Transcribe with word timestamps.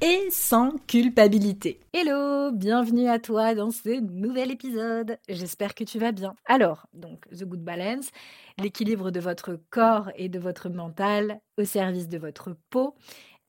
et 0.00 0.30
sans 0.30 0.76
culpabilité. 0.86 1.80
Hello, 1.92 2.52
bienvenue 2.52 3.08
à 3.08 3.18
toi 3.18 3.54
dans 3.54 3.70
ce 3.70 4.00
nouvel 4.00 4.50
épisode. 4.50 5.18
J'espère 5.28 5.74
que 5.74 5.84
tu 5.84 5.98
vas 5.98 6.12
bien. 6.12 6.34
Alors, 6.46 6.86
donc 6.92 7.28
The 7.30 7.44
Good 7.44 7.64
Balance, 7.64 8.10
l'équilibre 8.58 9.10
de 9.10 9.20
votre 9.20 9.58
corps 9.70 10.10
et 10.14 10.28
de 10.28 10.38
votre 10.38 10.68
mental 10.68 11.40
au 11.56 11.64
service 11.64 12.08
de 12.08 12.18
votre 12.18 12.56
peau 12.70 12.94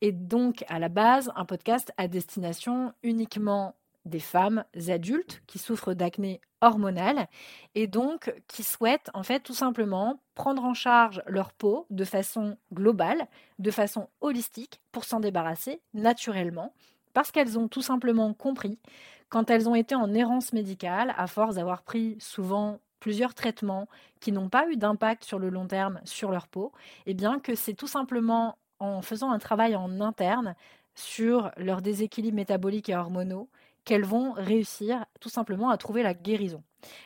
est 0.02 0.12
donc 0.12 0.64
à 0.70 0.80
la 0.80 0.90
base 0.90 1.32
un 1.36 1.46
podcast 1.46 1.92
à 1.98 2.08
destination 2.08 2.94
uniquement 3.04 3.76
des 4.10 4.20
femmes 4.20 4.66
adultes 4.88 5.42
qui 5.48 5.60
souffrent 5.60 5.94
d'acné 5.94 6.42
hormonale 6.62 7.28
et 7.76 7.88
donc 7.88 8.34
qui 8.48 8.64
souhaitent 8.64 9.10
en 9.14 9.24
fait 9.24 9.40
tout 9.40 9.54
simplement 9.54 10.20
prendre 10.36 10.66
en 10.66 10.74
charge 10.74 11.24
leur 11.26 11.54
peau 11.54 11.86
de 11.90 12.04
façon 12.04 12.58
globale, 12.74 13.28
de 13.60 13.72
façon 13.72 14.10
holistique 14.20 14.82
pour 14.92 15.06
s'en 15.06 15.20
débarrasser 15.22 15.82
naturellement 15.94 16.74
parce 17.14 17.32
qu'elles 17.32 17.58
ont 17.58 17.68
tout 17.68 17.82
simplement 17.82 18.34
compris 18.34 18.80
quand 19.30 19.50
elles 19.50 19.70
ont 19.70 19.76
été 19.76 19.96
en 19.96 20.14
errance 20.14 20.54
médicale 20.54 21.14
à 21.18 21.28
force 21.28 21.56
d'avoir 21.56 21.84
pris 21.84 22.18
souvent 22.20 22.80
plusieurs 23.00 23.34
traitements 23.34 23.88
qui 24.20 24.32
n'ont 24.32 24.50
pas 24.50 24.68
eu 24.70 24.76
d'impact 24.76 25.24
sur 25.24 25.40
le 25.40 25.50
long 25.50 25.68
terme 25.68 26.02
sur 26.04 26.32
leur 26.32 26.48
peau, 26.48 26.74
et 27.06 27.12
eh 27.12 27.14
bien 27.14 27.40
que 27.40 27.56
c'est 27.56 27.74
tout 27.74 27.88
simplement 27.88 28.58
en 28.80 29.02
faisant 29.02 29.32
un 29.32 29.40
travail 29.40 29.76
en 29.76 30.02
interne 30.02 30.56
sur 30.96 31.52
leur 31.58 31.82
déséquilibre 31.82 32.36
métabolique 32.36 32.90
et 32.90 32.96
hormonaux 32.96 33.50
qu'elles 33.86 34.06
vont 34.06 34.34
réussir 34.34 35.06
tout 35.20 35.30
simplement 35.30 35.70
à 35.70 35.78
trouver 35.78 36.04
la 36.04 36.14
guérison. 36.14 36.64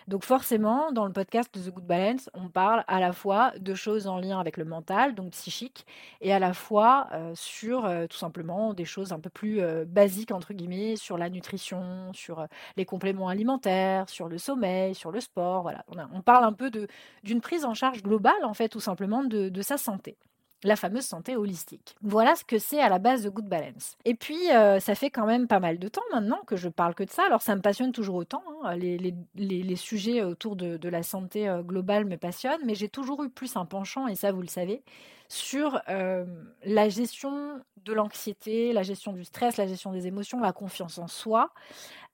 Donc 0.07 0.23
forcément, 0.23 0.91
dans 0.91 1.05
le 1.05 1.13
podcast 1.13 1.49
The 1.51 1.69
Good 1.69 1.85
Balance, 1.85 2.29
on 2.33 2.49
parle 2.49 2.83
à 2.87 2.99
la 2.99 3.13
fois 3.13 3.53
de 3.59 3.73
choses 3.73 4.07
en 4.07 4.19
lien 4.19 4.39
avec 4.39 4.57
le 4.57 4.65
mental, 4.65 5.15
donc 5.15 5.31
psychique, 5.31 5.85
et 6.21 6.33
à 6.33 6.39
la 6.39 6.53
fois 6.53 7.07
euh, 7.13 7.31
sur 7.35 7.85
euh, 7.85 8.07
tout 8.07 8.17
simplement 8.17 8.73
des 8.73 8.85
choses 8.85 9.13
un 9.13 9.19
peu 9.19 9.29
plus 9.29 9.61
euh, 9.61 9.85
basiques, 9.85 10.31
entre 10.31 10.53
guillemets, 10.53 10.95
sur 10.95 11.17
la 11.17 11.29
nutrition, 11.29 12.11
sur 12.13 12.45
les 12.77 12.85
compléments 12.85 13.29
alimentaires, 13.29 14.09
sur 14.09 14.27
le 14.27 14.37
sommeil, 14.37 14.95
sur 14.95 15.11
le 15.11 15.19
sport. 15.19 15.63
Voilà, 15.63 15.85
on, 16.13 16.21
parle 16.21 16.43
un 16.45 16.53
peu 16.53 16.71
d'une 17.23 17.41
prise 17.41 17.65
en 17.65 17.73
charge 17.73 18.03
globale, 18.03 18.43
en 18.43 18.53
fait, 18.53 18.69
tout 18.69 18.79
simplement 18.79 19.23
de 19.23 19.61
sa 19.61 19.77
santé 19.77 20.17
la 20.63 20.75
fameuse 20.75 21.05
santé 21.05 21.35
holistique. 21.35 21.95
Voilà 22.01 22.35
ce 22.35 22.43
que 22.43 22.57
c'est 22.57 22.79
à 22.79 22.89
la 22.89 22.99
base 22.99 23.23
de 23.23 23.29
Good 23.29 23.47
Balance. 23.47 23.97
Et 24.05 24.15
puis, 24.15 24.51
euh, 24.51 24.79
ça 24.79 24.95
fait 24.95 25.09
quand 25.09 25.25
même 25.25 25.47
pas 25.47 25.59
mal 25.59 25.79
de 25.79 25.87
temps 25.87 26.03
maintenant 26.11 26.41
que 26.45 26.55
je 26.55 26.69
parle 26.69 26.95
que 26.95 27.03
de 27.03 27.09
ça. 27.09 27.25
Alors, 27.25 27.41
ça 27.41 27.55
me 27.55 27.61
passionne 27.61 27.91
toujours 27.91 28.15
autant. 28.15 28.43
Hein. 28.63 28.75
Les, 28.75 29.75
sujets 29.75 30.23
autour 30.23 30.55
de, 30.55 30.87
la 30.87 31.03
santé 31.03 31.47
euh, 31.47 31.61
globale 31.61 32.05
me 32.05 32.17
passionnent, 32.17 32.61
mais 32.65 32.75
j'ai 32.75 32.89
toujours 32.89 33.23
eu 33.23 33.29
plus 33.29 33.55
un 33.55 33.65
penchant, 33.65 34.07
et 34.07 34.15
ça, 34.15 34.31
vous 34.31 34.41
le 34.41 34.47
savez, 34.47 34.83
sur 35.27 35.81
euh, 35.89 36.25
la 36.63 36.89
gestion 36.89 37.61
de 37.83 37.93
l'anxiété, 37.93 38.71
la 38.71 38.83
gestion 38.83 39.13
du 39.13 39.23
stress, 39.23 39.57
la 39.57 39.67
gestion 39.67 39.91
des 39.91 40.07
émotions, 40.07 40.39
la 40.39 40.53
confiance 40.53 40.97
en 40.99 41.07
soi. 41.07 41.51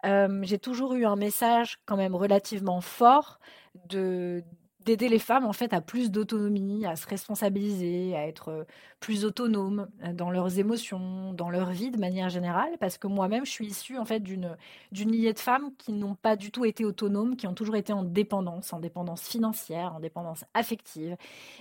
j'ai 0.04 0.60
toujours 0.60 0.94
eu 0.94 1.06
un 1.06 1.16
message 1.16 1.80
quand 1.86 1.98
même 1.98 2.16
relativement 2.16 2.82
fort 2.82 3.40
de 3.88 4.44
d'aider 4.90 5.08
les 5.08 5.20
femmes 5.20 5.46
en 5.46 5.54
fait 5.54 5.72
à 5.72 5.82
plus 5.82 6.10
d'autonomie, 6.10 6.84
à 6.88 6.96
se 6.96 7.06
responsabiliser, 7.06 8.16
à 8.16 8.28
être 8.28 8.50
euh, 8.50 8.64
plus 9.00 9.24
autonomes 9.24 9.88
euh, 10.04 10.14
dans 10.14 10.32
leurs 10.32 10.58
émotions, 10.58 11.32
dans 11.34 11.52
leur 11.52 11.70
vie 11.70 11.92
de 11.92 12.00
manière 12.00 12.30
générale. 12.30 12.72
Parce 12.80 12.98
que 12.98 13.06
moi-même 13.06 13.46
je 13.46 13.52
suis 13.52 13.68
issue 13.68 14.00
en 14.00 14.06
fait 14.06 14.20
d'une 14.20 14.58
d'une 14.92 15.12
lignée 15.12 15.34
de 15.34 15.38
femmes 15.40 15.70
qui 15.78 15.94
n'ont 15.94 16.16
pas 16.16 16.36
du 16.36 16.50
tout 16.50 16.66
été 16.66 16.86
autonomes, 16.86 17.36
qui 17.36 17.46
ont 17.46 17.54
toujours 17.54 17.76
été 17.76 17.94
en 17.94 18.04
dépendance, 18.04 18.74
en 18.74 18.80
dépendance 18.80 19.28
financière, 19.28 19.94
en 19.96 20.00
dépendance 20.00 20.44
affective 20.56 21.16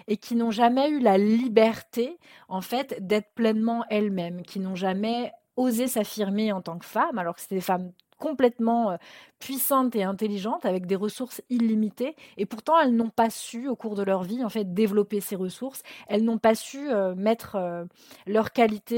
et 0.07 0.17
qui 0.17 0.35
n'ont 0.35 0.51
jamais 0.51 0.89
eu 0.89 0.99
la 0.99 1.19
liberté 1.19 2.19
en 2.49 2.63
fait 2.63 2.97
d'être 3.07 3.35
pleinement 3.35 3.85
elles-mêmes, 3.91 4.41
qui 4.41 4.59
n'ont 4.59 4.75
jamais 4.75 5.33
osé 5.57 5.87
s'affirmer 5.87 6.51
en 6.53 6.63
tant 6.63 6.79
que 6.79 6.87
femme 6.87 7.19
alors 7.19 7.35
que 7.35 7.43
c'était 7.43 7.57
des 7.57 7.61
femmes 7.61 7.93
complètement 8.19 8.91
euh, 8.91 8.97
puissantes 9.39 9.97
et 9.97 10.03
intelligentes 10.03 10.67
avec 10.67 10.87
des 10.87 10.97
ressources 10.97 11.43
illimitées. 11.49 12.17
Et 12.37 12.47
pourtant 12.47 12.79
elles 12.79 12.95
n'ont 12.95 13.11
pas 13.11 13.31
su 13.31 13.69
au 13.69 13.77
cours 13.77 13.95
de 13.95 14.03
leur 14.03 14.23
vie 14.23 14.45
en 14.45 14.49
fait 14.49 14.75
développer 14.75 15.21
ces 15.21 15.37
ressources. 15.37 15.83
Elles 16.09 16.25
n'ont 16.25 16.39
pas 16.39 16.55
su 16.55 16.91
euh, 16.91 17.15
mettre 17.15 17.57
euh, 17.57 17.85
leur 18.27 18.53
qualité 18.53 18.89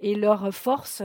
et 0.00 0.14
leur 0.14 0.52
force 0.54 1.02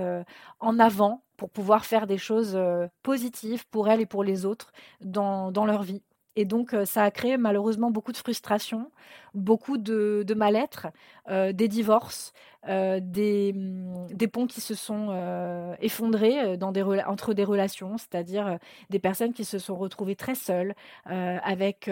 en 0.59 0.79
avant 0.79 1.23
pour 1.38 1.50
pouvoir 1.50 1.85
faire 1.85 2.07
des 2.07 2.17
choses 2.17 2.57
positives 3.03 3.67
pour 3.69 3.90
elles 3.90 4.01
et 4.01 4.06
pour 4.06 4.23
les 4.23 4.46
autres 4.46 4.72
dans 5.01 5.66
leur 5.66 5.84
vie 5.84 6.01
et 6.38 6.46
donc, 6.46 6.75
euh, 6.75 6.86
ça 6.86 7.03
a 7.03 7.09
créé 7.09 7.36
malheureusement 7.36 7.90
beaucoup 7.90 8.12
de 8.12 8.18
frustration, 8.18 8.92
beaucoup 9.34 9.80
de, 9.80 10.24
mal-être, 10.36 10.88
euh, 11.30 11.52
des 11.52 11.68
divorces, 11.68 12.31
euh, 12.70 13.00
des, 13.02 13.53
mm, 13.53 14.14
des, 14.14 14.28
ponts 14.28 14.46
qui 14.46 14.62
se 14.62 14.76
sont 14.76 15.76
effondrés 15.81 16.56
dans 16.58 16.72
des, 16.72 16.84
entre 16.84 17.34
des 17.34 17.44
relations, 17.44 17.97
c'est-à-dire 17.97 18.59
des 18.92 19.00
personnes 19.00 19.34
qui 19.34 19.46
se 19.46 19.58
sont 19.58 19.76
retrouvées 19.76 20.16
très 20.16 20.36
seules, 20.36 20.76
avec 21.06 21.90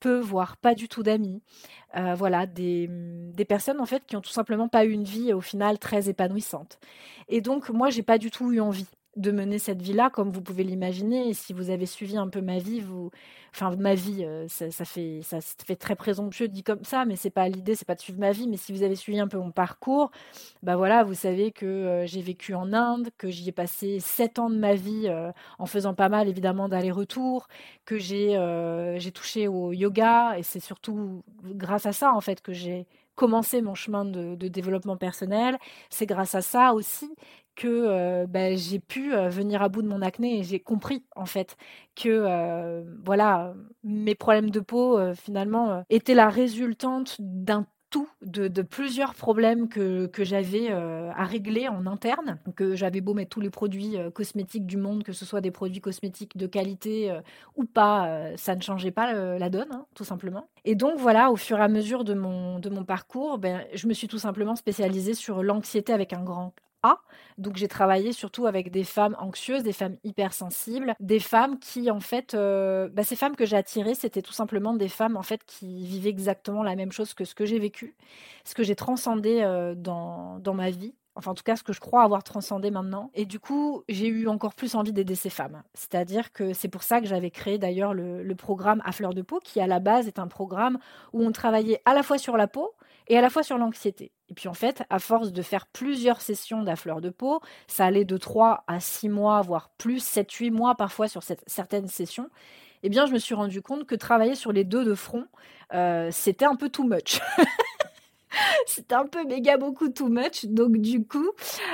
peu, 0.00 0.18
voire 0.18 0.56
pas 0.56 0.74
du 0.74 0.88
tout 0.88 1.02
d'amis. 1.02 1.42
voilà, 2.16 2.46
des, 2.46 2.88
mm, 2.88 3.32
des, 3.32 3.44
personnes 3.44 3.80
en 3.82 3.86
fait 3.86 4.06
qui 4.06 4.16
ont 4.16 4.22
tout 4.22 4.30
simplement 4.30 4.68
pas 4.68 4.86
eu 4.86 4.92
une 4.92 5.04
vie 5.04 5.34
au 5.34 5.42
final 5.42 5.78
très 5.78 6.08
épanouissante. 6.08 6.78
Et 7.28 7.42
donc, 7.42 7.68
moi, 7.68 7.90
j'ai 7.90 8.02
pas 8.02 8.16
du 8.16 8.30
tout 8.30 8.50
eu 8.50 8.60
envie 8.60 8.86
de 9.16 9.30
mener 9.30 9.58
cette 9.58 9.80
vie-là, 9.82 10.10
comme 10.10 10.30
vous 10.30 10.42
pouvez 10.42 10.64
l'imaginer. 10.64 11.28
Et 11.28 11.34
si 11.34 11.52
vous 11.52 11.70
avez 11.70 11.86
suivi 11.86 12.16
un 12.16 12.28
peu 12.28 12.40
ma 12.40 12.58
vie, 12.58 12.80
vous, 12.80 13.10
enfin 13.52 13.74
ma 13.76 13.94
vie, 13.94 14.24
euh, 14.24 14.46
ça, 14.48 14.84
fait 14.84 15.20
ça 15.22 15.38
fait 15.40 15.76
très 15.76 15.94
présomptueux 15.96 16.48
dit 16.48 16.62
comme 16.62 16.84
ça, 16.84 17.04
mais 17.04 17.16
c'est 17.16 17.30
pas 17.30 17.48
l'idée, 17.48 17.74
c'est 17.74 17.86
pas 17.86 17.94
de 17.94 18.00
suivre 18.00 18.18
ma 18.18 18.32
vie. 18.32 18.48
Mais 18.48 18.56
si 18.56 18.72
vous 18.72 18.82
avez 18.82 18.96
suivi 18.96 19.20
un 19.20 19.28
peu 19.28 19.38
mon 19.38 19.50
parcours, 19.52 20.10
bah 20.62 20.76
voilà, 20.76 21.04
vous 21.04 21.14
savez 21.14 21.52
que 21.52 21.66
euh, 21.66 22.06
j'ai 22.06 22.22
vécu 22.22 22.54
en 22.54 22.72
Inde, 22.72 23.10
que 23.18 23.30
j'y 23.30 23.48
ai 23.48 23.52
passé 23.52 24.00
sept 24.00 24.38
ans 24.38 24.50
de 24.50 24.56
ma 24.58 24.74
vie 24.74 25.06
euh, 25.06 25.30
en 25.58 25.66
faisant 25.66 25.94
pas 25.94 26.08
mal 26.08 26.28
évidemment 26.28 26.68
d'aller-retour, 26.68 27.48
que 27.84 27.98
j'ai 27.98 29.12
touché 29.12 29.48
au 29.48 29.72
yoga 29.72 30.38
et 30.38 30.42
c'est 30.42 30.60
surtout 30.60 31.22
grâce 31.44 31.86
à 31.86 31.92
ça 31.92 32.12
en 32.14 32.20
fait 32.20 32.40
que 32.40 32.52
j'ai 32.52 32.86
commencé 33.14 33.62
mon 33.62 33.74
chemin 33.74 34.04
de 34.04 34.48
développement 34.48 34.96
personnel. 34.96 35.56
C'est 35.88 36.06
grâce 36.06 36.34
à 36.34 36.42
ça 36.42 36.74
aussi 36.74 37.14
que 37.54 37.68
euh, 37.68 38.26
bah, 38.26 38.54
j'ai 38.54 38.78
pu 38.78 39.14
euh, 39.14 39.28
venir 39.28 39.62
à 39.62 39.68
bout 39.68 39.82
de 39.82 39.88
mon 39.88 40.02
acné 40.02 40.38
et 40.38 40.42
j'ai 40.42 40.60
compris 40.60 41.04
en 41.16 41.26
fait 41.26 41.56
que 41.94 42.08
euh, 42.08 42.82
voilà 43.04 43.54
mes 43.82 44.14
problèmes 44.14 44.50
de 44.50 44.60
peau 44.60 44.98
finalement 45.14 45.84
étaient 45.90 46.14
la 46.14 46.28
résultante 46.28 47.16
d'un 47.20 47.66
tout 47.90 48.08
de, 48.22 48.62
plusieurs 48.62 49.14
problèmes 49.14 49.68
que, 49.68 50.06
que 50.06 50.24
j'avais 50.24 50.68
à 50.68 51.22
régler 51.22 51.68
en 51.68 51.86
interne, 51.86 52.40
que 52.56 52.74
j'avais 52.74 53.00
beau 53.00 53.14
mettre 53.14 53.30
tous 53.30 53.40
les 53.40 53.50
produits 53.50 53.96
cosmétiques 54.12 54.66
du 54.66 54.76
monde, 54.76 55.04
que 55.04 55.12
ce 55.12 55.24
soit 55.24 55.40
des 55.40 55.52
produits 55.52 55.80
cosmétiques 55.80 56.36
de 56.36 56.48
qualité 56.48 57.16
ou 57.54 57.66
pas, 57.66 58.32
ça 58.36 58.56
ne 58.56 58.62
changeait 58.62 58.90
pas 58.90 59.12
la 59.38 59.48
donne, 59.48 59.70
hein, 59.70 59.86
tout 59.94 60.02
simplement. 60.02 60.48
Et 60.64 60.74
donc 60.74 60.98
voilà, 60.98 61.30
au 61.30 61.36
fur 61.36 61.58
et 61.58 61.62
à 61.62 61.68
mesure 61.68 62.02
de 62.02 62.14
mon, 62.14 62.58
de 62.58 62.68
mon 62.68 62.84
parcours, 62.84 63.38
ben, 63.38 63.64
je 63.74 63.86
me 63.86 63.92
suis 63.92 64.08
tout 64.08 64.18
simplement 64.18 64.56
spécialisée 64.56 65.14
sur 65.14 65.44
l'anxiété 65.44 65.92
avec 65.92 66.12
un 66.12 66.24
grand 66.24 66.52
donc 67.38 67.56
j'ai 67.56 67.68
travaillé 67.68 68.12
surtout 68.12 68.46
avec 68.46 68.70
des 68.70 68.84
femmes 68.84 69.16
anxieuses, 69.18 69.62
des 69.62 69.72
femmes 69.72 69.96
hypersensibles, 70.04 70.94
des 71.00 71.20
femmes 71.20 71.58
qui 71.58 71.90
en 71.90 72.00
fait, 72.00 72.34
euh, 72.34 72.88
bah, 72.92 73.02
ces 73.02 73.16
femmes 73.16 73.36
que 73.36 73.44
j'ai 73.44 73.56
attirées, 73.56 73.94
c'était 73.94 74.22
tout 74.22 74.32
simplement 74.32 74.74
des 74.74 74.88
femmes 74.88 75.16
en 75.16 75.22
fait 75.22 75.44
qui 75.44 75.84
vivaient 75.86 76.10
exactement 76.10 76.62
la 76.62 76.76
même 76.76 76.92
chose 76.92 77.14
que 77.14 77.24
ce 77.24 77.34
que 77.34 77.44
j'ai 77.44 77.58
vécu, 77.58 77.96
ce 78.44 78.54
que 78.54 78.62
j'ai 78.62 78.76
transcendé 78.76 79.40
euh, 79.42 79.74
dans, 79.74 80.38
dans 80.38 80.54
ma 80.54 80.70
vie 80.70 80.94
enfin 81.16 81.30
en 81.30 81.34
tout 81.34 81.44
cas 81.44 81.56
ce 81.56 81.62
que 81.62 81.72
je 81.72 81.80
crois 81.80 82.02
avoir 82.02 82.24
transcendé 82.24 82.70
maintenant. 82.70 83.10
Et 83.14 83.24
du 83.24 83.38
coup, 83.38 83.84
j'ai 83.88 84.08
eu 84.08 84.28
encore 84.28 84.54
plus 84.54 84.74
envie 84.74 84.92
d'aider 84.92 85.14
ces 85.14 85.30
femmes. 85.30 85.62
C'est-à-dire 85.74 86.32
que 86.32 86.52
c'est 86.52 86.68
pour 86.68 86.82
ça 86.82 87.00
que 87.00 87.06
j'avais 87.06 87.30
créé 87.30 87.58
d'ailleurs 87.58 87.94
le, 87.94 88.22
le, 88.22 88.34
programme 88.34 88.82
À 88.84 88.92
fleur 88.92 89.14
de 89.14 89.22
peau, 89.22 89.40
qui 89.42 89.60
à 89.60 89.66
la 89.66 89.78
base 89.80 90.08
est 90.08 90.18
un 90.18 90.26
programme 90.26 90.78
où 91.12 91.24
on 91.24 91.32
travaillait 91.32 91.80
à 91.84 91.94
la 91.94 92.02
fois 92.02 92.18
sur 92.18 92.36
la 92.36 92.48
peau, 92.48 92.74
et 93.08 93.18
à 93.18 93.20
la 93.20 93.30
fois 93.30 93.42
sur 93.42 93.58
l'anxiété. 93.58 94.12
Et 94.28 94.34
puis 94.34 94.48
en 94.48 94.54
fait, 94.54 94.82
à 94.90 94.98
force 94.98 95.32
de 95.32 95.42
faire 95.42 95.66
plusieurs 95.66 96.20
sessions 96.20 96.64
fleur 96.76 97.00
de 97.00 97.10
peau, 97.10 97.40
ça 97.66 97.84
allait 97.84 98.04
de 98.04 98.16
3 98.16 98.64
à 98.66 98.80
6 98.80 99.08
mois, 99.08 99.40
voire 99.42 99.70
plus, 99.76 100.02
7-8 100.04 100.50
mois 100.50 100.74
parfois 100.74 101.08
sur 101.08 101.22
cette, 101.22 101.42
certaines 101.46 101.88
sessions, 101.88 102.30
eh 102.82 102.88
bien 102.88 103.06
je 103.06 103.12
me 103.12 103.18
suis 103.18 103.34
rendu 103.34 103.62
compte 103.62 103.86
que 103.86 103.94
travailler 103.94 104.34
sur 104.34 104.52
les 104.52 104.64
deux 104.64 104.84
de 104.84 104.94
front, 104.94 105.26
euh, 105.72 106.10
c'était 106.10 106.44
un 106.46 106.56
peu 106.56 106.68
too 106.68 106.84
much. 106.84 107.20
C'était 108.66 108.94
un 108.94 109.06
peu 109.06 109.24
méga 109.24 109.56
beaucoup 109.56 109.88
too 109.88 110.08
much. 110.08 110.46
Donc 110.46 110.76
du 110.78 111.04
coup, 111.06 111.30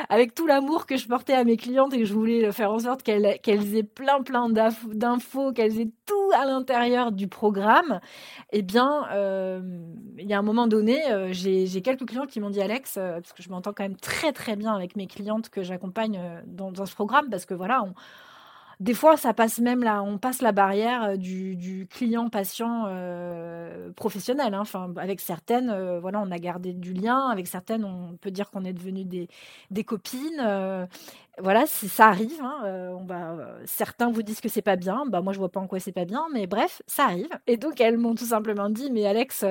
avec 0.08 0.34
tout 0.34 0.46
l'amour 0.46 0.86
que 0.86 0.96
je 0.96 1.06
portais 1.06 1.34
à 1.34 1.44
mes 1.44 1.56
clientes 1.56 1.94
et 1.94 1.98
que 1.98 2.04
je 2.04 2.14
voulais 2.14 2.50
faire 2.52 2.72
en 2.72 2.78
sorte 2.78 3.02
qu'elles 3.02 3.26
aient 3.26 3.82
plein 3.82 4.22
plein 4.22 4.48
d'infos, 4.48 5.52
qu'elles 5.52 5.80
aient 5.80 5.90
tout 6.06 6.30
à 6.34 6.44
l'intérieur 6.44 7.12
du 7.12 7.28
programme, 7.28 8.00
eh 8.52 8.62
bien, 8.62 9.06
euh, 9.12 9.60
il 10.18 10.28
y 10.28 10.34
a 10.34 10.38
un 10.38 10.42
moment 10.42 10.66
donné, 10.66 11.10
euh, 11.10 11.28
j'ai 11.32 11.82
quelques 11.82 12.06
clients 12.06 12.26
qui 12.26 12.40
m'ont 12.40 12.50
dit 12.50 12.60
Alex, 12.60 12.96
euh, 12.96 13.14
parce 13.14 13.32
que 13.32 13.42
je 13.42 13.50
m'entends 13.50 13.72
quand 13.72 13.84
même 13.84 13.96
très 13.96 14.32
très 14.32 14.56
bien 14.56 14.74
avec 14.74 14.96
mes 14.96 15.06
clientes 15.06 15.50
que 15.50 15.62
j'accompagne 15.62 16.20
dans, 16.46 16.72
dans, 16.72 16.86
ce 16.86 16.94
programme, 16.94 17.30
parce 17.30 17.46
que 17.46 17.54
voilà, 17.54 17.82
on, 17.82 17.94
des 18.81 18.94
fois, 18.94 19.19
ça 19.19 19.35
passe 19.35 19.59
même 19.59 19.82
là, 19.82 20.03
on 20.03 20.17
passe 20.17 20.41
la 20.41 20.53
barrière 20.53 21.11
euh, 21.11 21.17
du, 21.17 21.87
client-patient 21.91 22.85
euh, 22.88 23.91
professionnel. 23.93 24.55
Hein. 24.55 24.61
Enfin, 24.61 24.91
avec 24.97 25.21
certaines, 25.21 25.69
euh, 25.69 26.00
voilà, 26.00 26.21
on 26.21 26.31
a 26.31 26.38
gardé 26.38 26.73
du 26.73 26.94
lien. 26.94 27.29
Avec 27.29 27.47
certaines, 27.47 27.85
on 27.85 28.17
peut 28.17 28.31
dire 28.31 28.50
qu'on 28.50 28.65
est 28.65 28.73
devenu 28.73 29.05
des, 29.05 29.85
copines. 29.85 30.88
voilà, 31.38 31.67
ça 31.67 32.06
arrive. 32.06 32.41
Hein. 32.43 32.99
Certains 33.67 34.11
vous 34.11 34.23
disent 34.23 34.41
que 34.41 34.49
c'est 34.49 34.62
pas 34.62 34.77
bien. 34.77 35.05
Bah, 35.06 35.21
moi, 35.21 35.35
je 35.35 35.38
vois 35.38 35.50
pas 35.50 35.61
en 35.61 35.67
quoi 35.67 35.79
c'est 35.79 35.93
pas 35.93 36.06
bien, 36.06 36.27
mais 36.32 36.47
bref, 36.47 36.81
ça 36.87 37.05
arrive. 37.05 37.29
Et 37.47 37.59
donc, 37.59 37.81
elles 37.82 37.99
m'ont 37.99 38.15
tout 38.15 38.27
simplement 38.27 38.71
dit, 38.71 38.91
mais 38.91 39.05
Alex 39.06 39.44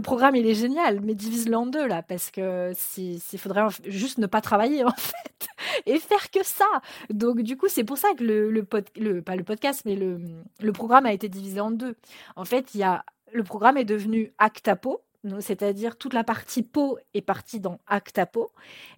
programme 0.00 0.36
il 0.36 0.46
est 0.46 0.54
génial, 0.54 1.00
mais 1.00 1.14
divise-le 1.14 1.56
en 1.56 1.66
deux 1.66 1.86
là, 1.86 2.02
parce 2.02 2.30
que 2.30 2.72
s'il 2.74 3.20
faudrait 3.38 3.66
juste 3.86 4.18
ne 4.18 4.26
pas 4.26 4.40
travailler 4.40 4.84
en 4.84 4.90
fait 4.90 5.48
et 5.86 5.98
faire 5.98 6.30
que 6.30 6.44
ça. 6.44 6.66
Donc 7.10 7.42
du 7.42 7.56
coup 7.56 7.68
c'est 7.68 7.84
pour 7.84 7.98
ça 7.98 8.08
que 8.16 8.24
le, 8.24 8.50
le, 8.50 8.66
le, 8.96 9.22
pas 9.22 9.36
le 9.36 9.44
podcast, 9.44 9.82
mais 9.84 9.96
le, 9.96 10.20
le 10.60 10.72
programme 10.72 11.06
a 11.06 11.12
été 11.12 11.28
divisé 11.28 11.60
en 11.60 11.70
deux. 11.70 11.96
En 12.36 12.44
fait 12.44 12.74
il 12.74 12.80
y 12.80 12.84
a 12.84 13.04
le 13.32 13.42
programme 13.42 13.76
est 13.76 13.84
devenu 13.84 14.32
Actapo, 14.38 15.02
c'est-à-dire 15.40 15.96
toute 15.96 16.14
la 16.14 16.24
partie 16.24 16.62
peau 16.62 16.98
est 17.14 17.20
partie 17.20 17.60
dans 17.60 17.78
Actapo, 17.86 18.50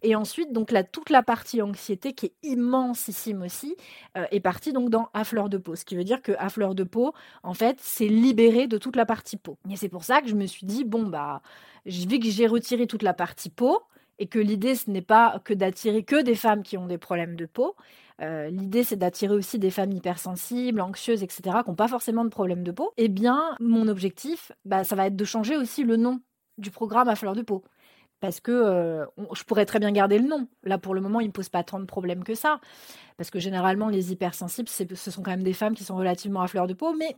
et 0.02 0.14
ensuite 0.14 0.52
donc 0.52 0.70
la, 0.70 0.84
toute 0.84 1.10
la 1.10 1.22
partie 1.22 1.62
anxiété 1.62 2.12
qui 2.12 2.26
est 2.26 2.34
immensissime 2.42 3.42
aussi 3.42 3.76
euh, 4.16 4.24
est 4.30 4.40
partie 4.40 4.72
donc 4.72 4.90
dans 4.90 5.08
à 5.14 5.24
fleur 5.24 5.48
de 5.48 5.58
peau, 5.58 5.76
ce 5.76 5.84
qui 5.84 5.96
veut 5.96 6.04
dire 6.04 6.22
que 6.22 6.32
à 6.38 6.48
fleur 6.48 6.74
de 6.74 6.84
peau 6.84 7.12
en 7.42 7.54
fait 7.54 7.78
c'est 7.80 8.08
libéré 8.08 8.66
de 8.66 8.78
toute 8.78 8.96
la 8.96 9.06
partie 9.06 9.36
peau. 9.36 9.56
Et 9.70 9.76
c'est 9.76 9.88
pour 9.88 10.04
ça 10.04 10.20
que 10.20 10.28
je 10.28 10.34
me 10.34 10.46
suis 10.46 10.66
dit 10.66 10.84
bon 10.84 11.04
bah 11.04 11.42
vu 11.84 12.18
que 12.18 12.28
j'ai 12.28 12.46
retiré 12.46 12.86
toute 12.86 13.02
la 13.02 13.14
partie 13.14 13.50
peau 13.50 13.82
et 14.18 14.26
que 14.26 14.38
l'idée 14.38 14.74
ce 14.74 14.90
n'est 14.90 15.02
pas 15.02 15.40
que 15.44 15.54
d'attirer 15.54 16.02
que 16.02 16.22
des 16.22 16.34
femmes 16.34 16.62
qui 16.62 16.76
ont 16.76 16.86
des 16.86 16.98
problèmes 16.98 17.36
de 17.36 17.46
peau, 17.46 17.76
euh, 18.22 18.48
l'idée 18.48 18.84
c'est 18.84 18.96
d'attirer 18.96 19.34
aussi 19.34 19.58
des 19.58 19.70
femmes 19.70 19.92
hypersensibles, 19.92 20.80
anxieuses, 20.80 21.22
etc., 21.22 21.58
qui 21.64 21.70
n'ont 21.70 21.76
pas 21.76 21.88
forcément 21.88 22.24
de 22.24 22.30
problème 22.30 22.62
de 22.62 22.70
peau, 22.70 22.92
eh 22.96 23.08
bien 23.08 23.56
mon 23.60 23.88
objectif, 23.88 24.52
bah, 24.64 24.84
ça 24.84 24.96
va 24.96 25.06
être 25.06 25.16
de 25.16 25.24
changer 25.24 25.56
aussi 25.56 25.84
le 25.84 25.96
nom 25.96 26.20
du 26.58 26.70
programme 26.70 27.08
à 27.08 27.16
fleur 27.16 27.34
de 27.34 27.42
peau. 27.42 27.64
Parce 28.20 28.40
que 28.40 28.50
euh, 28.50 29.04
je 29.34 29.42
pourrais 29.44 29.66
très 29.66 29.78
bien 29.78 29.92
garder 29.92 30.18
le 30.18 30.26
nom. 30.26 30.48
Là, 30.64 30.78
pour 30.78 30.94
le 30.94 31.02
moment, 31.02 31.20
il 31.20 31.24
ne 31.24 31.28
me 31.28 31.32
pose 31.32 31.50
pas 31.50 31.62
tant 31.62 31.78
de 31.78 31.84
problèmes 31.84 32.24
que 32.24 32.34
ça. 32.34 32.60
Parce 33.18 33.30
que 33.30 33.38
généralement, 33.38 33.88
les 33.88 34.10
hypersensibles, 34.10 34.68
ce 34.70 35.10
sont 35.10 35.22
quand 35.22 35.32
même 35.32 35.42
des 35.42 35.52
femmes 35.52 35.74
qui 35.74 35.84
sont 35.84 35.96
relativement 35.96 36.40
à 36.40 36.48
fleur 36.48 36.66
de 36.66 36.72
peau. 36.72 36.94
Mais 36.94 37.16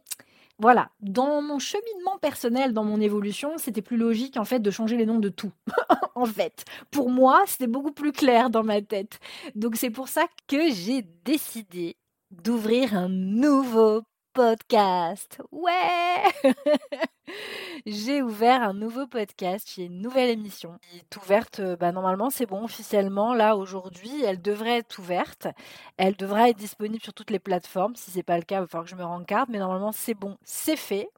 voilà, 0.59 0.91
dans 1.01 1.41
mon 1.41 1.59
cheminement 1.59 2.19
personnel, 2.21 2.73
dans 2.73 2.85
mon 2.85 3.01
évolution, 3.01 3.59
c'était 3.59 3.83
plus 3.83 3.97
logique 3.97 4.37
en 4.37 4.45
fait 4.45 4.59
de 4.59 4.71
changer 4.71 4.97
les 4.97 5.07
noms 5.07 5.21
de 5.21 5.29
tout. 5.29 5.53
en 6.15 6.27
fait, 6.27 6.65
pour 6.91 7.11
moi, 7.11 7.43
c'était 7.47 7.69
beaucoup 7.69 7.93
plus 7.93 8.13
clair 8.13 8.51
dans 8.51 8.65
ma 8.65 8.83
tête. 8.83 9.21
Donc 9.55 9.77
c'est 9.77 9.91
pour 9.91 10.09
ça 10.09 10.27
que 10.49 10.71
j'ai 10.73 11.03
décidé 11.25 11.97
d'ouvrir 12.31 12.95
un 12.95 13.09
nouveau 13.09 14.03
podcast. 14.33 15.41
Ouais 15.51 16.23
J'ai 17.87 18.23
ouvert 18.23 18.63
un 18.63 18.75
nouveau 18.75 19.07
podcast, 19.07 19.71
j'ai 19.75 19.85
une 19.85 20.01
nouvelle 20.01 20.31
émission. 20.31 20.79
Elle 20.93 21.01
est 21.01 21.17
ouverte, 21.17 21.61
euh, 21.61 21.77
bah, 21.77 21.93
normalement 21.93 22.31
c'est 22.31 22.47
bon 22.47 22.65
officiellement, 22.65 23.35
là 23.35 23.57
aujourd'hui, 23.57 24.23
elle 24.25 24.41
devrait 24.41 24.79
être 24.79 24.99
ouverte. 24.99 25.49
Elle 25.97 26.17
devrait 26.17 26.51
être 26.51 26.59
disponible 26.59 27.03
sur 27.03 27.15
toutes 27.15 27.31
les 27.31 27.39
plateformes. 27.39 27.97
Si 27.97 28.11
c'est 28.11 28.23
pas 28.23 28.39
le 28.39 28.45
cas, 28.45 28.57
il 28.57 28.61
va 28.61 28.67
falloir 28.67 28.85
que 28.85 28.91
je 28.91 28.97
me 28.97 29.05
rende 29.05 29.27
carte, 29.27 29.49
mais 29.51 29.59
normalement 29.59 29.93
c'est 29.93 30.15
bon, 30.15 30.37
c'est 30.45 30.77
fait. 30.77 31.09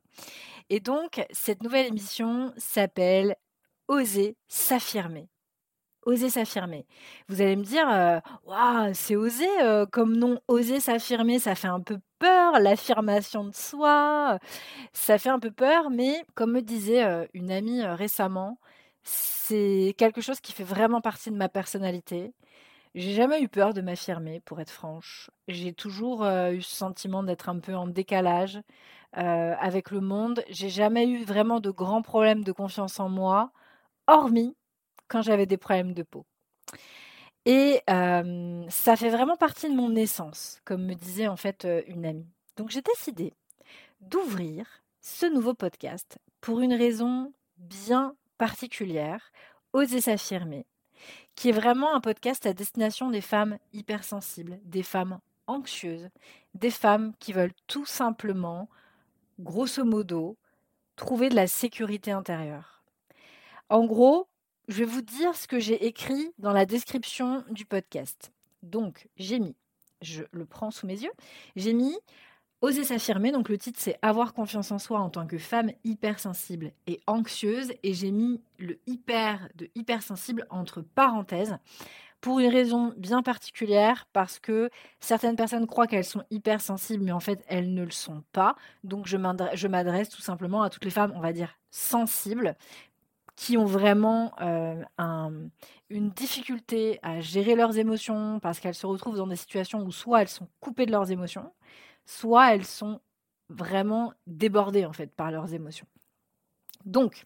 Et 0.69 0.81
donc, 0.81 1.25
cette 1.31 1.63
nouvelle 1.63 1.87
émission 1.87 2.53
s'appelle 2.57 3.37
Oser 3.89 4.37
s'affirmer 4.49 5.29
oser 6.05 6.31
s'affirmer. 6.31 6.87
Vous 7.29 7.41
allez 7.43 7.57
me 7.57 7.65
dire, 7.65 7.89
euh, 7.91 8.21
waouh, 8.45 8.93
c'est 8.95 9.17
oser 9.17 9.49
euh, 9.63 9.87
comme 9.87 10.17
nom, 10.17 10.41
oser 10.49 10.81
s'affirmer, 10.81 11.39
ça 11.39 11.55
fait 11.55 11.69
un 11.69 11.81
peu 11.81 11.99
peur, 12.19 12.59
l'affirmation 12.61 13.45
de 13.45 13.55
soi, 13.55 14.39
ça 14.93 15.19
fait 15.19 15.31
un 15.31 15.39
peu 15.39 15.51
peur, 15.51 15.91
mais 15.91 16.25
comme 16.35 16.53
me 16.53 16.63
disait 16.63 17.05
euh, 17.05 17.27
une 17.35 17.51
amie 17.51 17.83
récemment, 17.85 18.59
c'est 19.03 19.95
quelque 19.99 20.21
chose 20.21 20.41
qui 20.41 20.53
fait 20.53 20.65
vraiment 20.65 21.01
partie 21.01 21.31
de 21.31 21.37
ma 21.37 21.49
personnalité. 21.49 22.35
J'ai 22.95 23.15
jamais 23.15 23.43
eu 23.43 23.49
peur 23.49 23.75
de 23.75 23.81
m'affirmer, 23.83 24.41
pour 24.41 24.61
être 24.61 24.71
franche. 24.71 25.31
J'ai 25.49 25.73
toujours 25.73 26.25
eu 26.25 26.61
ce 26.63 26.75
sentiment 26.75 27.23
d'être 27.23 27.49
un 27.49 27.61
peu 27.61 27.75
en 27.77 27.87
décalage 27.87 28.61
avec 29.13 29.91
le 29.93 30.01
monde. 30.01 30.43
J'ai 30.51 30.71
jamais 30.71 31.07
eu 31.09 31.25
vraiment 31.25 31.61
de 31.61 31.71
grands 31.71 32.03
problèmes 32.03 32.45
de 32.45 32.53
confiance 32.53 33.01
en 33.01 33.09
moi, 33.09 33.53
hormis 34.09 34.57
quand 35.11 35.21
j'avais 35.21 35.45
des 35.45 35.59
problèmes 35.59 35.93
de 35.93 36.03
peau. 36.03 36.25
Et 37.45 37.83
ça 37.87 38.97
fait 38.97 39.11
vraiment 39.11 39.37
partie 39.37 39.69
de 39.69 39.75
mon 39.75 39.95
essence, 39.97 40.61
comme 40.65 40.87
me 40.87 40.95
disait 40.95 41.29
en 41.29 41.37
fait 41.37 41.67
une 41.87 42.07
amie. 42.07 42.33
Donc 42.57 42.71
j'ai 42.71 42.83
décidé 42.83 43.35
d'ouvrir 44.01 44.67
ce 45.01 45.27
nouveau 45.27 45.55
podcast 45.55 46.19
pour 46.41 46.61
une 46.61 46.75
raison 46.75 47.33
bien 47.59 48.15
particulière, 48.39 49.33
Oser 49.73 50.01
s'affirmer, 50.01 50.65
qui 51.35 51.49
est 51.49 51.53
vraiment 51.53 51.95
un 51.95 52.01
podcast 52.01 52.47
à 52.47 52.53
destination 52.53 53.11
des 53.11 53.21
femmes 53.21 53.59
hypersensibles, 53.73 54.59
des 54.65 54.83
femmes 54.83 55.21
anxieuses, 55.47 56.09
des 56.55 56.71
femmes 56.71 57.13
qui 57.19 57.33
veulent 57.33 57.55
tout 57.67 57.87
simplement, 57.87 58.69
grosso 59.39 59.85
modo, 59.85 60.37
trouver 60.97 61.29
de 61.29 61.37
la 61.37 61.47
sécurité 61.47 62.13
intérieure. 62.13 62.83
En 63.69 63.85
gros, 63.85 64.29
je 64.71 64.77
vais 64.77 64.85
vous 64.85 65.03
dire 65.03 65.35
ce 65.35 65.49
que 65.49 65.59
j'ai 65.59 65.87
écrit 65.87 66.33
dans 66.39 66.53
la 66.53 66.65
description 66.65 67.45
du 67.51 67.65
podcast. 67.65 68.33
Donc, 68.63 69.09
j'ai 69.17 69.41
mis, 69.41 69.57
je 70.01 70.23
le 70.31 70.47
prends 70.47 70.71
sous 70.71 70.87
mes 70.87 71.03
yeux, 71.03 71.13
j'ai 71.57 71.73
mis 71.73 71.97
Oser 72.63 72.85
s'affirmer, 72.85 73.33
donc 73.33 73.49
le 73.49 73.57
titre 73.57 73.79
c'est 73.81 73.99
Avoir 74.03 74.35
confiance 74.35 74.71
en 74.71 74.79
soi 74.79 75.01
en 75.01 75.09
tant 75.09 75.27
que 75.27 75.39
femme 75.39 75.73
hypersensible 75.83 76.73
et 76.87 77.01
anxieuse, 77.07 77.73
et 77.83 77.95
j'ai 77.95 78.11
mis 78.11 78.43
le 78.59 78.79
hyper 78.87 79.49
de 79.55 79.71
hypersensible 79.75 80.47
entre 80.51 80.83
parenthèses 80.83 81.57
pour 82.21 82.39
une 82.39 82.51
raison 82.51 82.93
bien 82.99 83.23
particulière, 83.23 84.07
parce 84.13 84.39
que 84.39 84.69
certaines 85.01 85.37
personnes 85.37 85.67
croient 85.67 85.87
qu'elles 85.87 86.05
sont 86.05 86.25
hypersensibles, 86.31 87.03
mais 87.03 87.13
en 87.13 87.21
fait 87.21 87.43
elles 87.49 87.73
ne 87.73 87.83
le 87.83 87.91
sont 87.91 88.23
pas. 88.33 88.57
Donc 88.85 89.07
je 89.07 89.17
m'adresse 89.17 90.11
tout 90.11 90.21
simplement 90.21 90.63
à 90.63 90.69
toutes 90.69 90.85
les 90.85 90.91
femmes, 90.91 91.15
on 91.17 91.21
va 91.21 91.33
dire, 91.33 91.59
sensibles, 91.71 92.57
qui 93.41 93.57
ont 93.57 93.65
vraiment 93.65 94.35
euh, 94.43 94.85
une 95.89 96.11
difficulté 96.11 96.99
à 97.03 97.23
gérer 97.23 97.55
leurs 97.55 97.79
émotions 97.79 98.39
parce 98.39 98.61
qu'elles 98.61 98.75
se 98.75 98.85
retrouvent 98.85 99.17
dans 99.17 99.27
des 99.27 99.35
situations 99.35 99.81
où 99.81 99.91
soit 99.91 100.21
elles 100.21 100.29
sont 100.29 100.47
coupées 100.61 100.85
de 100.85 100.91
leurs 100.91 101.11
émotions, 101.11 101.51
soit 102.05 102.55
elles 102.55 102.67
sont 102.67 103.01
vraiment 103.49 104.13
débordées 104.27 104.85
en 104.85 104.93
fait 104.93 105.07
par 105.07 105.31
leurs 105.31 105.55
émotions. 105.55 105.87
Donc, 106.85 107.25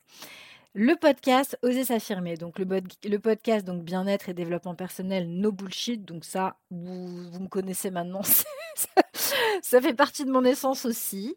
le 0.74 0.96
podcast 0.96 1.56
Oser 1.62 1.84
s'affirmer, 1.84 2.36
donc 2.36 2.58
le, 2.58 3.18
podcast 3.18 3.64
donc 3.64 3.84
bien-être 3.84 4.28
et 4.28 4.34
développement 4.34 4.74
personnel, 4.74 5.30
no 5.30 5.52
bullshit, 5.52 6.04
donc 6.04 6.24
ça 6.24 6.56
vous, 6.70 7.30
vous 7.30 7.40
me 7.40 7.46
connaissez 7.46 7.92
maintenant, 7.92 8.22
ça 9.62 9.80
fait 9.80 9.94
partie 9.94 10.24
de 10.24 10.32
mon 10.32 10.44
essence 10.44 10.84
aussi. 10.84 11.36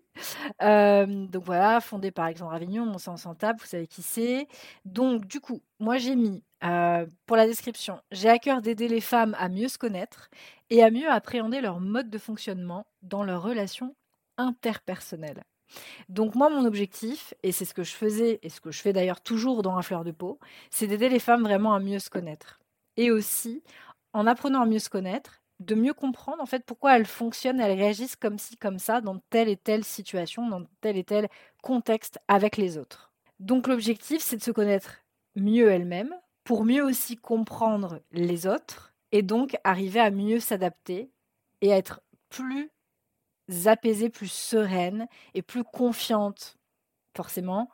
Euh, 0.64 1.28
donc 1.28 1.44
voilà, 1.44 1.80
fondé 1.82 2.10
par 2.10 2.26
Alexandre 2.26 2.54
Avignon, 2.54 2.88
mon 2.88 2.98
sens 2.98 3.28
en 3.28 3.36
table, 3.36 3.60
vous 3.62 3.68
savez 3.68 3.86
qui 3.86 4.02
c'est. 4.02 4.48
Donc 4.86 5.28
du 5.28 5.40
coup, 5.40 5.62
moi 5.80 5.98
j'ai 5.98 6.16
mis 6.16 6.44
euh, 6.64 7.06
pour 7.28 7.38
la 7.38 7.46
description, 7.46 8.02
j'ai 8.12 8.30
à 8.30 8.40
cœur 8.40 8.64
d'aider 8.64 8.88
les 8.88 9.02
femmes 9.02 9.36
à 9.38 9.50
mieux 9.50 9.68
se 9.68 9.78
connaître 9.78 10.30
et 10.72 10.84
à 10.84 10.90
mieux 10.90 11.10
appréhender 11.12 11.62
leur 11.62 11.80
mode 11.80 12.10
de 12.10 12.18
fonctionnement 12.18 12.88
dans 13.04 13.24
leurs 13.24 13.44
relations 13.44 13.96
interpersonnelles. 14.38 15.44
Donc 16.10 16.36
moi, 16.36 16.50
mon 16.50 16.66
objectif, 16.66 17.34
et 17.44 17.52
c'est 17.52 17.66
ce 17.66 17.74
que 17.74 17.84
je 17.84 17.94
faisais, 17.94 18.40
et 18.42 18.50
ce 18.50 18.62
que 18.62 18.72
je 18.72 18.82
fais 18.82 18.94
d'ailleurs 18.94 19.22
toujours 19.22 19.62
dans 19.62 19.78
Un 19.78 19.82
fleur 19.82 20.04
de 20.04 20.12
peau, 20.12 20.40
c'est 20.72 20.88
d'aider 20.88 21.10
les 21.10 21.20
femmes 21.20 21.44
vraiment 21.44 21.74
à 21.74 21.80
mieux 21.80 22.00
se 22.00 22.10
connaître. 22.10 22.60
Et 22.96 23.12
aussi, 23.12 23.64
en 24.14 24.28
apprenant 24.28 24.62
à 24.62 24.66
mieux 24.66 24.80
se 24.80 24.90
connaître, 24.90 25.42
de 25.60 25.76
mieux 25.76 25.94
comprendre 25.94 26.42
en 26.42 26.46
fait 26.46 26.64
pourquoi 26.66 26.96
elles 26.96 27.06
fonctionnent, 27.06 27.60
elles 27.60 27.78
réagissent 27.78 28.16
comme 28.16 28.38
ci, 28.38 28.58
comme 28.58 28.80
ça, 28.80 29.02
dans 29.02 29.20
telle 29.30 29.50
et 29.50 29.58
telle 29.58 29.84
situation, 29.84 30.48
dans 30.48 30.64
tel 30.82 30.98
et 30.98 31.04
tel 31.04 31.28
contexte 31.62 32.20
avec 32.28 32.58
les 32.58 32.78
autres. 32.78 33.12
Donc 33.40 33.68
l'objectif, 33.68 34.22
c'est 34.22 34.38
de 34.38 34.44
se 34.44 34.52
connaître 34.52 35.04
mieux 35.36 35.70
elle-même, 35.70 36.14
pour 36.44 36.64
mieux 36.64 36.84
aussi 36.84 37.18
comprendre 37.18 38.00
les 38.12 38.48
autres, 38.48 38.94
et 39.12 39.22
donc 39.22 39.58
arriver 39.64 40.00
à 40.00 40.12
mieux 40.12 40.40
s'adapter 40.40 41.12
et 41.62 41.74
à 41.74 41.78
être 41.78 42.02
plus 42.30 42.72
apaisée, 43.66 44.10
plus 44.10 44.32
sereine 44.32 45.08
et 45.34 45.42
plus 45.42 45.64
confiante, 45.64 46.58
forcément, 47.16 47.70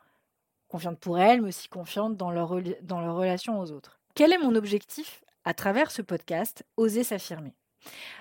confiante 0.68 0.98
pour 0.98 1.18
elles, 1.18 1.42
mais 1.42 1.48
aussi 1.48 1.68
confiante 1.68 2.16
dans 2.16 2.30
leur, 2.30 2.60
dans 2.82 3.00
leur 3.00 3.16
relation 3.16 3.60
aux 3.60 3.70
autres. 3.70 4.00
Quel 4.14 4.32
est 4.32 4.38
mon 4.38 4.54
objectif 4.54 5.22
à 5.44 5.54
travers 5.54 5.90
ce 5.90 6.02
podcast? 6.02 6.64
Oser 6.76 7.04
s'affirmer. 7.04 7.54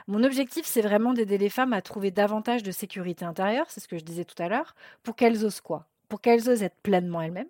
Mon 0.07 0.23
objectif, 0.23 0.65
c'est 0.65 0.81
vraiment 0.81 1.13
d'aider 1.13 1.37
les 1.37 1.49
femmes 1.49 1.73
à 1.73 1.81
trouver 1.81 2.11
davantage 2.11 2.63
de 2.63 2.71
sécurité 2.71 3.25
intérieure, 3.25 3.67
c'est 3.69 3.79
ce 3.79 3.87
que 3.87 3.97
je 3.97 4.03
disais 4.03 4.25
tout 4.25 4.41
à 4.41 4.49
l'heure, 4.49 4.75
pour 5.03 5.15
qu'elles 5.15 5.45
osent 5.45 5.61
quoi? 5.61 5.87
Pour 6.09 6.21
qu'elles 6.21 6.49
osent 6.49 6.63
être 6.63 6.81
pleinement 6.83 7.21
elles-mêmes, 7.21 7.49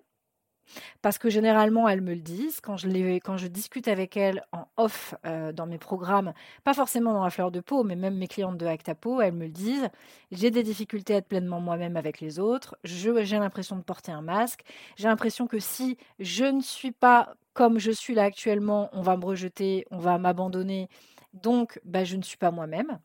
parce 1.02 1.18
que 1.18 1.30
généralement, 1.30 1.88
elles 1.88 2.02
me 2.02 2.14
le 2.14 2.22
disent 2.22 2.60
quand 2.62 2.78
je, 2.78 3.48
discute 3.48 3.88
avec 3.88 4.18
elles 4.18 4.44
en 4.52 4.68
off 4.78 5.16
euh, 5.26 5.52
dans 5.52 5.66
mes 5.66 5.78
programmes, 5.78 6.34
pas 6.64 6.74
forcément 6.74 7.14
dans 7.14 7.24
la 7.24 7.30
fleur 7.30 7.52
de 7.52 7.60
peau, 7.60 7.84
mais 7.84 7.96
même 7.96 8.18
mes 8.18 8.28
clientes 8.28 8.58
de 8.58 8.66
Actapo, 8.66 9.22
elles 9.22 9.34
me 9.34 9.46
le 9.46 9.52
disent. 9.52 9.90
J'ai 10.32 10.52
des 10.52 10.64
difficultés 10.64 11.14
à 11.16 11.18
être 11.18 11.28
pleinement 11.28 11.60
moi-même 11.60 11.98
avec 11.98 12.20
les 12.20 12.40
autres. 12.40 12.78
J'ai 12.84 13.38
l'impression 13.38 13.76
de 13.76 13.82
porter 13.82 14.12
un 14.12 14.22
masque. 14.22 14.62
J'ai 14.96 15.08
l'impression 15.08 15.48
que 15.48 15.60
si 15.60 15.98
je 16.20 16.46
ne 16.46 16.62
suis 16.62 16.92
pas 16.92 17.36
comme 17.54 17.80
je 17.80 17.92
suis 17.92 18.16
là 18.16 18.24
actuellement, 18.24 18.90
on 18.94 19.02
va 19.02 19.16
me 19.18 19.26
rejeter, 19.26 19.86
on 19.92 19.98
va 19.98 20.18
m'abandonner. 20.18 20.90
Donc, 21.34 21.80
bah, 21.84 22.04
je 22.04 22.16
ne 22.16 22.22
suis 22.22 22.38
pas 22.38 22.52
moi-même. 22.52 23.00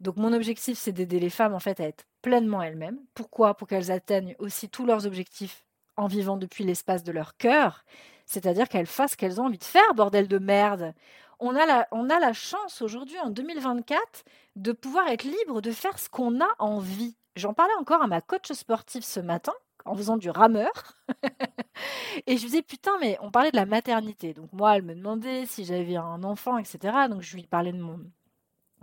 Donc, 0.00 0.16
mon 0.16 0.32
objectif, 0.32 0.78
c'est 0.78 0.92
d'aider 0.92 1.20
les 1.20 1.30
femmes 1.30 1.54
en 1.54 1.60
fait 1.60 1.80
à 1.80 1.84
être 1.84 2.04
pleinement 2.22 2.62
elles-mêmes. 2.62 2.98
Pourquoi? 3.14 3.54
Pour 3.54 3.68
qu'elles 3.68 3.90
atteignent 3.90 4.34
aussi 4.38 4.68
tous 4.68 4.86
leurs 4.86 5.06
objectifs 5.06 5.65
en 5.96 6.06
vivant 6.06 6.36
depuis 6.36 6.64
l'espace 6.64 7.02
de 7.02 7.12
leur 7.12 7.36
cœur, 7.36 7.84
c'est-à-dire 8.26 8.68
qu'elles 8.68 8.86
fassent 8.86 9.12
ce 9.12 9.16
qu'elles 9.16 9.40
ont 9.40 9.46
envie 9.46 9.58
de 9.58 9.64
faire, 9.64 9.94
bordel 9.94 10.28
de 10.28 10.38
merde. 10.38 10.94
On 11.38 11.54
a 11.54 11.66
la, 11.66 11.88
on 11.92 12.10
a 12.10 12.18
la 12.18 12.32
chance 12.32 12.82
aujourd'hui, 12.82 13.18
en 13.20 13.30
2024, 13.30 14.24
de 14.56 14.72
pouvoir 14.72 15.08
être 15.08 15.24
libre 15.24 15.60
de 15.60 15.70
faire 15.70 15.98
ce 15.98 16.08
qu'on 16.08 16.40
a 16.40 16.48
envie. 16.58 17.16
J'en 17.36 17.54
parlais 17.54 17.74
encore 17.78 18.02
à 18.02 18.06
ma 18.06 18.20
coach 18.20 18.50
sportive 18.52 19.04
ce 19.04 19.20
matin, 19.20 19.52
en 19.84 19.94
faisant 19.94 20.16
du 20.16 20.30
rameur. 20.30 20.72
et 22.26 22.36
je 22.36 22.42
lui 22.42 22.50
disais, 22.50 22.62
putain, 22.62 22.92
mais 23.00 23.18
on 23.20 23.30
parlait 23.30 23.50
de 23.50 23.56
la 23.56 23.66
maternité. 23.66 24.34
Donc 24.34 24.52
moi, 24.52 24.76
elle 24.76 24.82
me 24.82 24.94
demandait 24.94 25.46
si 25.46 25.64
j'avais 25.64 25.96
un 25.96 26.22
enfant, 26.24 26.58
etc. 26.58 26.78
Donc 27.10 27.22
je 27.22 27.36
lui 27.36 27.46
parlais 27.46 27.72
de 27.72 27.80
mon, 27.80 28.00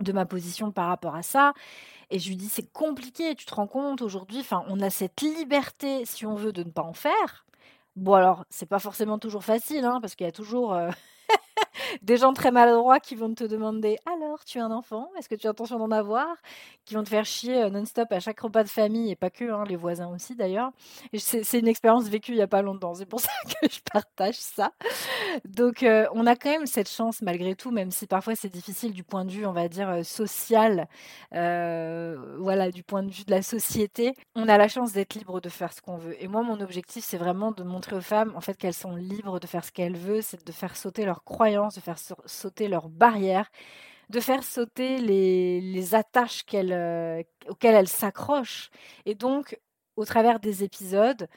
de 0.00 0.12
ma 0.12 0.26
position 0.26 0.70
par 0.70 0.88
rapport 0.88 1.14
à 1.14 1.22
ça. 1.22 1.52
Et 2.10 2.18
je 2.18 2.28
lui 2.28 2.36
dis, 2.36 2.48
c'est 2.48 2.70
compliqué, 2.72 3.34
tu 3.34 3.46
te 3.46 3.54
rends 3.54 3.66
compte 3.66 4.02
aujourd'hui, 4.02 4.40
enfin, 4.40 4.64
on 4.68 4.80
a 4.80 4.90
cette 4.90 5.22
liberté, 5.22 6.04
si 6.04 6.26
on 6.26 6.34
veut, 6.34 6.52
de 6.52 6.62
ne 6.62 6.70
pas 6.70 6.82
en 6.82 6.92
faire. 6.92 7.44
Bon, 7.96 8.14
alors, 8.14 8.44
c'est 8.50 8.66
pas 8.68 8.78
forcément 8.78 9.18
toujours 9.18 9.44
facile, 9.44 9.84
hein, 9.84 9.98
parce 10.00 10.14
qu'il 10.14 10.26
y 10.26 10.28
a 10.28 10.32
toujours 10.32 10.74
euh, 10.74 10.90
des 12.02 12.16
gens 12.16 12.32
très 12.32 12.50
maladroits 12.50 13.00
qui 13.00 13.14
vont 13.14 13.32
te 13.34 13.44
demander 13.44 13.96
alors 14.06 14.44
tu 14.44 14.58
as 14.58 14.64
un 14.64 14.70
enfant? 14.70 15.10
Est-ce 15.18 15.28
que 15.28 15.34
tu 15.34 15.46
as 15.46 15.50
intention 15.50 15.78
d'en 15.78 15.90
avoir? 15.90 16.26
Qui 16.84 16.94
vont 16.94 17.02
te 17.02 17.08
faire 17.08 17.24
chier 17.24 17.64
euh, 17.64 17.70
non-stop 17.70 18.10
à 18.12 18.20
chaque 18.20 18.40
repas 18.40 18.62
de 18.62 18.68
famille 18.68 19.10
et 19.10 19.16
pas 19.16 19.30
que 19.30 19.44
hein, 19.50 19.64
les 19.68 19.76
voisins 19.76 20.08
aussi 20.08 20.34
d'ailleurs. 20.34 20.70
C'est 21.16 21.58
une 21.58 21.68
expérience 21.68 22.08
vécue 22.08 22.32
il 22.32 22.38
y 22.38 22.42
a 22.42 22.46
pas 22.46 22.62
longtemps. 22.62 22.94
C'est 22.94 23.06
pour 23.06 23.20
ça 23.20 23.30
que 23.62 23.68
je 23.70 23.80
partage 23.92 24.36
ça. 24.36 24.72
Donc 25.44 25.82
euh, 25.82 26.06
on 26.12 26.26
a 26.26 26.36
quand 26.36 26.50
même 26.50 26.66
cette 26.66 26.88
chance 26.88 27.22
malgré 27.22 27.54
tout 27.54 27.70
même 27.70 27.90
si 27.90 28.06
parfois 28.06 28.34
c'est 28.34 28.48
difficile 28.52 28.92
du 28.92 29.04
point 29.04 29.24
de 29.24 29.30
vue 29.30 29.46
on 29.46 29.52
va 29.52 29.68
dire 29.68 29.88
euh, 29.88 30.02
social 30.02 30.86
voilà 31.32 32.70
du 32.70 32.82
point 32.82 33.02
de 33.02 33.10
vue 33.10 33.24
de 33.24 33.30
la 33.30 33.42
société 33.42 34.14
on 34.34 34.48
a 34.48 34.58
la 34.58 34.68
chance 34.68 34.92
d'être 34.92 35.14
libre 35.14 35.40
de 35.40 35.48
faire 35.48 35.72
ce 35.72 35.80
qu'on 35.80 35.96
veut. 35.96 36.22
Et 36.22 36.28
moi 36.28 36.42
mon 36.42 36.60
objectif 36.60 37.04
c'est 37.04 37.18
vraiment 37.18 37.52
de 37.52 37.62
montrer 37.62 37.96
aux 37.96 38.00
femmes 38.00 38.32
en 38.36 38.40
fait 38.40 38.56
qu'elles 38.56 38.74
sont 38.74 38.96
libres 38.96 39.40
de 39.40 39.46
faire 39.46 39.64
ce 39.64 39.72
qu'elles 39.72 39.96
veulent 39.96 40.22
c'est 40.22 40.46
de 40.46 40.52
faire 40.52 40.76
sauter 40.76 41.04
leurs 41.04 41.24
croyances 41.24 41.63
de 41.72 41.80
faire 41.80 41.98
sauter 42.26 42.68
leurs 42.68 42.88
barrières, 42.88 43.50
de 44.10 44.20
faire 44.20 44.42
sauter 44.44 44.98
les, 44.98 45.94
attaches 45.94 46.44
euh, 46.54 47.22
auxquelles 47.48 47.74
elles 47.74 47.88
s'accrochent. 47.88 48.70
Et 49.06 49.14
donc, 49.14 49.58
au 49.96 50.04
travers 50.04 50.40
des 50.40 50.64
épisodes, 50.64 51.28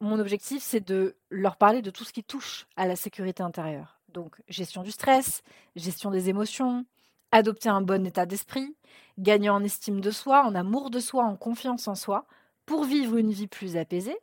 mon 0.00 0.18
objectif, 0.18 0.62
c'est 0.62 0.80
de 0.80 1.16
leur 1.30 1.56
parler 1.56 1.82
de 1.82 1.90
tout 1.90 2.04
ce 2.04 2.12
qui 2.12 2.24
touche 2.24 2.66
à 2.76 2.86
la 2.86 2.96
sécurité 2.96 3.42
intérieure. 3.42 4.00
Donc, 4.08 4.36
gestion 4.48 4.82
du 4.82 4.90
stress, 4.90 5.42
gestion 5.76 6.10
des 6.10 6.28
émotions, 6.28 6.84
adopter 7.32 7.68
un 7.68 7.80
bon 7.80 8.04
état 8.06 8.26
d'esprit, 8.26 8.76
gagner 9.18 9.50
en 9.50 9.62
estime 9.62 10.00
de 10.00 10.10
soi, 10.10 10.44
en 10.44 10.54
amour 10.54 10.90
de 10.90 11.00
soi, 11.00 11.24
en 11.24 11.36
confiance 11.36 11.86
en 11.86 11.94
soi, 11.94 12.26
pour 12.66 12.84
vivre 12.84 13.16
une 13.16 13.30
vie 13.30 13.46
plus 13.46 13.76
apaisée, 13.76 14.18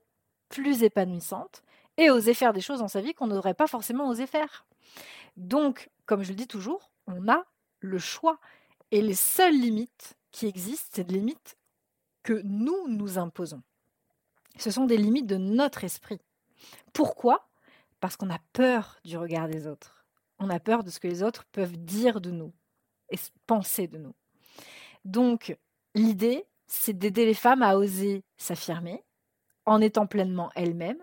plus 0.50 0.84
épanouissante, 0.84 1.62
et 1.98 2.10
oser 2.10 2.34
faire 2.34 2.54
des 2.54 2.62
choses 2.62 2.80
dans 2.80 2.88
sa 2.88 3.02
vie 3.02 3.14
qu'on 3.14 3.28
n'aurait 3.28 3.54
pas 3.54 3.68
forcément 3.68 4.10
osé 4.10 4.28
faire. 4.28 4.66
Donc, 5.36 5.90
comme 6.06 6.24
je 6.24 6.30
le 6.30 6.36
dis 6.36 6.48
toujours, 6.48 6.92
on 7.06 7.28
a 7.28 7.46
le 7.80 8.00
choix. 8.00 8.40
Et 8.92 9.02
les 9.02 9.16
seules 9.16 9.60
limites 9.60 10.18
qui 10.32 10.48
existent, 10.48 10.90
c'est 10.94 11.04
des 11.04 11.16
limites 11.16 11.58
que 12.24 12.42
nous 12.44 12.88
nous 12.88 13.18
imposons. 13.18 13.62
Ce 14.58 14.72
sont 14.72 14.86
des 14.86 14.98
limites 14.98 15.28
de 15.28 15.38
notre 15.38 15.84
esprit. 15.84 16.20
Pourquoi? 16.94 17.48
Parce 18.00 18.18
qu'on 18.18 18.30
a 18.30 18.40
peur 18.54 19.00
du 19.04 19.18
regard 19.18 19.48
des 19.48 19.68
autres. 19.68 20.06
On 20.40 20.50
a 20.50 20.60
peur 20.60 20.84
de 20.84 20.90
ce 20.90 21.00
que 21.00 21.08
les 21.08 21.24
autres 21.24 21.46
peuvent 21.52 21.78
dire 21.78 22.22
de 22.22 22.32
nous 22.32 22.54
et 23.10 23.18
penser 23.46 23.88
de 23.88 23.98
nous. 23.98 24.16
Donc, 25.06 25.58
l'idée, 25.96 26.46
c'est 26.68 26.98
d'aider 26.98 27.26
les 27.26 27.34
femmes 27.34 27.64
à 27.64 27.78
oser 27.78 28.24
s'affirmer 28.38 29.04
en 29.66 29.82
étant 29.82 30.08
pleinement 30.08 30.50
elles-mêmes, 30.56 31.02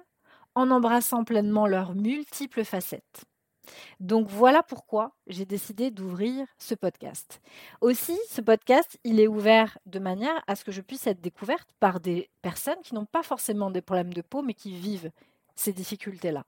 en 0.55 0.71
embrassant 0.71 1.25
pleinement 1.25 1.67
leurs 1.67 1.95
multiples 1.95 2.65
facettes. 2.65 3.25
Donc 4.01 4.29
voilà 4.29 4.63
pourquoi 4.63 5.13
j'ai 5.27 5.45
décidé 5.45 5.91
d'ouvrir 5.91 6.47
ce 6.59 6.75
podcast. 6.75 7.41
Aussi, 7.81 8.19
ce 8.29 8.41
podcast, 8.41 8.99
il 9.05 9.21
est 9.21 9.29
ouvert 9.29 9.79
de 9.87 9.99
manière 9.99 10.43
à 10.47 10.57
ce 10.57 10.65
que 10.65 10.73
je 10.73 10.81
puisse 10.81 11.07
être 11.07 11.21
découverte 11.21 11.69
par 11.81 12.01
des 12.01 12.31
personnes 12.43 12.81
qui 12.83 12.95
n'ont 12.95 13.07
pas 13.07 13.23
forcément 13.23 13.71
des 13.71 13.83
problèmes 13.83 14.13
de 14.13 14.23
peau, 14.23 14.43
mais 14.43 14.55
qui 14.55 14.73
vivent 14.73 15.11
ces 15.55 15.73
difficultés-là. 15.73 16.45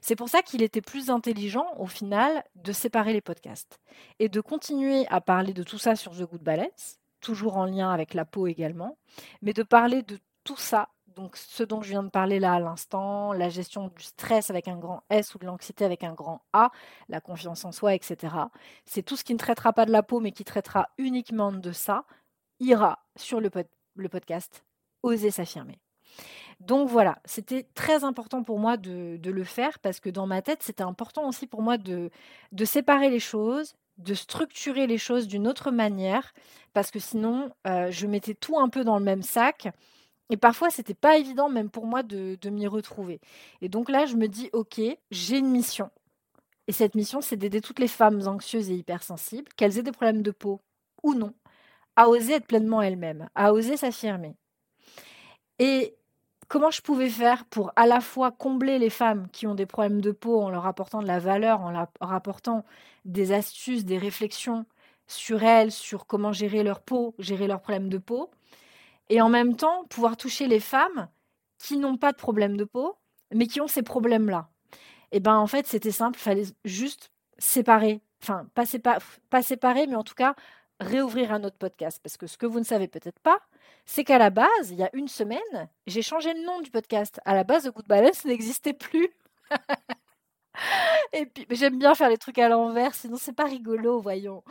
C'est 0.00 0.16
pour 0.16 0.28
ça 0.28 0.42
qu'il 0.42 0.62
était 0.62 0.80
plus 0.80 1.10
intelligent, 1.10 1.66
au 1.78 1.86
final, 1.86 2.44
de 2.56 2.72
séparer 2.72 3.12
les 3.12 3.20
podcasts 3.20 3.80
et 4.18 4.28
de 4.28 4.40
continuer 4.40 5.06
à 5.08 5.20
parler 5.20 5.54
de 5.54 5.62
tout 5.62 5.78
ça 5.78 5.96
sur 5.96 6.12
The 6.12 6.22
Good 6.22 6.42
Balance, 6.42 6.98
toujours 7.20 7.56
en 7.56 7.64
lien 7.64 7.90
avec 7.90 8.14
la 8.14 8.24
peau 8.24 8.46
également, 8.46 8.98
mais 9.40 9.52
de 9.52 9.62
parler 9.62 10.02
de 10.02 10.18
tout 10.44 10.56
ça 10.56 10.88
donc 11.14 11.36
ce 11.36 11.62
dont 11.62 11.82
je 11.82 11.90
viens 11.90 12.02
de 12.02 12.08
parler 12.08 12.40
là 12.40 12.54
à 12.54 12.60
l'instant, 12.60 13.32
la 13.32 13.48
gestion 13.48 13.88
du 13.88 14.02
stress 14.02 14.50
avec 14.50 14.68
un 14.68 14.76
grand 14.76 15.02
S 15.10 15.34
ou 15.34 15.38
de 15.38 15.46
l'anxiété 15.46 15.84
avec 15.84 16.04
un 16.04 16.12
grand 16.12 16.42
A, 16.52 16.70
la 17.08 17.20
confiance 17.20 17.64
en 17.64 17.72
soi, 17.72 17.94
etc. 17.94 18.34
C'est 18.84 19.02
tout 19.02 19.16
ce 19.16 19.24
qui 19.24 19.32
ne 19.32 19.38
traitera 19.38 19.72
pas 19.72 19.86
de 19.86 19.92
la 19.92 20.02
peau 20.02 20.20
mais 20.20 20.32
qui 20.32 20.44
traitera 20.44 20.88
uniquement 20.98 21.52
de 21.52 21.72
ça, 21.72 22.04
ira 22.60 23.00
sur 23.16 23.40
le, 23.40 23.50
podcast 24.08 24.64
Oser 25.02 25.30
s'affirmer. 25.30 25.80
Donc 26.60 26.88
voilà, 26.88 27.18
c'était 27.24 27.66
très 27.74 28.04
important 28.04 28.44
pour 28.44 28.58
moi 28.58 28.76
de, 28.76 29.18
le 29.22 29.44
faire 29.44 29.78
parce 29.80 29.98
que 29.98 30.10
dans 30.10 30.26
ma 30.26 30.42
tête, 30.42 30.62
c'était 30.62 30.82
important 30.84 31.28
aussi 31.28 31.46
pour 31.46 31.62
moi 31.62 31.76
de, 31.76 32.10
séparer 32.64 33.10
les 33.10 33.18
choses, 33.18 33.74
de 33.98 34.14
structurer 34.14 34.86
les 34.86 34.98
choses 34.98 35.26
d'une 35.26 35.48
autre 35.48 35.70
manière 35.70 36.32
parce 36.72 36.90
que 36.90 37.00
sinon, 37.00 37.50
euh, 37.66 37.90
je 37.90 38.06
mettais 38.06 38.34
tout 38.34 38.58
un 38.58 38.68
peu 38.68 38.84
dans 38.84 38.98
le 38.98 39.04
même 39.04 39.22
sac 39.22 39.68
et 40.30 40.36
parfois, 40.36 40.70
c'était 40.70 40.94
pas 40.94 41.18
évident, 41.18 41.48
même 41.48 41.70
pour 41.70 41.86
moi, 41.86 42.02
de, 42.02 42.38
m'y 42.48 42.66
retrouver. 42.66 43.20
Et 43.60 43.68
donc 43.68 43.90
là, 43.90 44.06
je 44.06 44.16
me 44.16 44.28
dis, 44.28 44.48
OK, 44.52 44.80
j'ai 45.10 45.38
une 45.38 45.50
mission. 45.50 45.90
Et 46.68 46.72
cette 46.72 46.94
mission, 46.94 47.20
c'est 47.20 47.36
d'aider 47.36 47.60
toutes 47.60 47.80
les 47.80 47.88
femmes 47.88 48.26
anxieuses 48.26 48.70
et 48.70 48.74
hypersensibles, 48.74 49.52
qu'elles 49.56 49.78
aient 49.78 49.82
des 49.82 49.92
problèmes 49.92 50.22
de 50.22 50.30
peau 50.30 50.60
ou 51.02 51.14
non, 51.14 51.34
à 51.96 52.08
oser 52.08 52.34
être 52.34 52.46
pleinement 52.46 52.80
elles-mêmes, 52.80 53.28
à 53.34 53.52
oser 53.52 53.76
s'affirmer. 53.76 54.36
Et 55.58 55.96
comment 56.48 56.70
je 56.70 56.82
pouvais 56.82 57.08
faire 57.08 57.44
pour 57.46 57.72
à 57.76 57.86
la 57.86 58.00
fois 58.00 58.30
combler 58.30 58.78
les 58.78 58.90
femmes 58.90 59.28
qui 59.32 59.46
ont 59.46 59.54
des 59.54 59.66
problèmes 59.66 60.00
de 60.00 60.12
peau 60.12 60.40
en 60.40 60.50
leur 60.50 60.66
apportant 60.66 61.02
de 61.02 61.06
la 61.06 61.18
valeur, 61.18 61.60
en 61.60 61.70
leur 61.70 61.88
apportant 62.00 62.64
des 63.04 63.32
astuces, 63.32 63.84
des 63.84 63.98
réflexions 63.98 64.66
sur 65.06 65.42
elles, 65.42 65.72
sur 65.72 66.06
comment 66.06 66.32
gérer 66.32 66.62
leur 66.62 66.80
peau, 66.80 67.14
gérer 67.18 67.46
leurs 67.46 67.60
problèmes 67.60 67.88
de 67.88 67.98
peau, 67.98 68.30
et 69.08 69.20
en 69.20 69.28
même 69.28 69.56
temps 69.56 69.84
pouvoir 69.84 70.16
toucher 70.16 70.46
les 70.46 70.60
femmes 70.60 71.08
qui 71.58 71.76
n'ont 71.76 71.96
pas 71.96 72.12
de 72.12 72.16
problème 72.16 72.56
de 72.56 72.64
peau, 72.64 72.96
mais 73.32 73.46
qui 73.46 73.60
ont 73.60 73.68
ces 73.68 73.82
problèmes-là. 73.82 74.48
Et 75.12 75.20
ben 75.20 75.36
en 75.36 75.46
fait, 75.46 75.66
c'était 75.66 75.90
simple, 75.90 76.18
il 76.18 76.22
fallait 76.22 76.46
juste 76.64 77.10
séparer, 77.38 78.00
enfin 78.22 78.46
pas, 78.54 78.64
pas 79.30 79.42
séparer, 79.42 79.86
mais 79.86 79.96
en 79.96 80.04
tout 80.04 80.14
cas 80.14 80.34
réouvrir 80.80 81.32
un 81.32 81.44
autre 81.44 81.56
podcast. 81.56 82.00
Parce 82.02 82.16
que 82.16 82.26
ce 82.26 82.36
que 82.36 82.46
vous 82.46 82.58
ne 82.58 82.64
savez 82.64 82.88
peut-être 82.88 83.20
pas, 83.20 83.38
c'est 83.86 84.04
qu'à 84.04 84.18
la 84.18 84.30
base, 84.30 84.70
il 84.70 84.78
y 84.78 84.82
a 84.82 84.90
une 84.94 85.08
semaine, 85.08 85.68
j'ai 85.86 86.02
changé 86.02 86.32
le 86.34 86.44
nom 86.44 86.60
du 86.60 86.70
podcast. 86.70 87.20
À 87.24 87.34
la 87.34 87.44
base, 87.44 87.64
The 87.64 87.74
Good 87.74 87.86
Balance 87.86 88.24
n'existait 88.24 88.74
plus. 88.74 89.08
Et 91.12 91.26
puis, 91.26 91.46
j'aime 91.50 91.78
bien 91.78 91.94
faire 91.94 92.08
les 92.08 92.18
trucs 92.18 92.38
à 92.38 92.48
l'envers, 92.48 92.94
sinon 92.94 93.16
c'est 93.18 93.34
pas 93.34 93.44
rigolo, 93.44 94.00
voyons. 94.00 94.42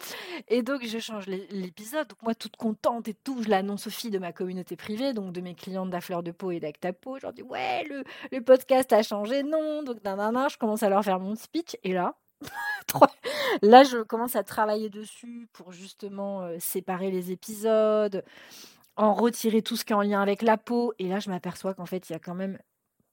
Et 0.48 0.62
donc, 0.63 0.86
je 0.86 1.00
change 1.00 1.27
l'épisode. 1.27 2.08
Donc, 2.08 2.22
moi, 2.22 2.36
toute 2.36 2.55
contente 2.55 3.08
et 3.08 3.13
tout, 3.13 3.41
je 3.43 3.50
l'annonce 3.50 3.88
aux 3.88 3.91
filles 3.91 4.12
de 4.12 4.20
ma 4.20 4.31
communauté 4.31 4.75
privée, 4.75 5.13
donc 5.13 5.31
de 5.34 5.41
mes 5.41 5.55
clientes 5.55 5.89
d'Affleur 5.89 6.24
de 6.24 6.31
Peau 6.31 6.51
et 6.51 6.60
d'Actapo. 6.60 7.17
Je 7.17 7.24
leur 7.24 7.34
dis, 7.34 7.43
ouais, 7.43 7.84
le, 7.86 8.03
le, 8.31 8.41
podcast 8.41 8.91
a 8.93 9.03
changé 9.03 9.43
de 9.43 9.50
nom. 9.50 9.84
Donc, 9.84 10.03
nanana, 10.03 10.48
je 10.50 10.58
commence 10.58 10.84
à 10.84 10.89
leur 10.89 11.03
faire 11.03 11.20
mon 11.20 11.36
speech. 11.36 11.77
Et 11.84 11.93
là, 11.93 12.15
là, 13.62 13.84
je 13.84 14.01
commence 14.03 14.36
à 14.36 14.43
travailler 14.43 14.89
dessus 14.89 15.48
pour 15.53 15.72
justement 15.72 16.41
euh, 16.41 16.58
séparer 16.60 17.12
les 17.12 17.31
épisodes, 17.31 18.24
en 18.96 19.13
retirer 19.13 19.62
tout 19.62 19.75
ce 19.75 19.86
qui 19.86 19.93
est 19.93 19.96
en 19.96 20.01
lien 20.01 20.22
avec 20.22 20.41
la 20.41 20.58
peau. 20.58 20.93
Et 21.00 21.08
là, 21.08 21.20
je 21.20 21.29
m'aperçois 21.29 21.74
qu'en 21.74 21.86
fait, 21.86 22.10
il 22.10 22.13
y 22.13 22.15
a 22.15 22.20
quand 22.20 22.36
même 22.36 22.58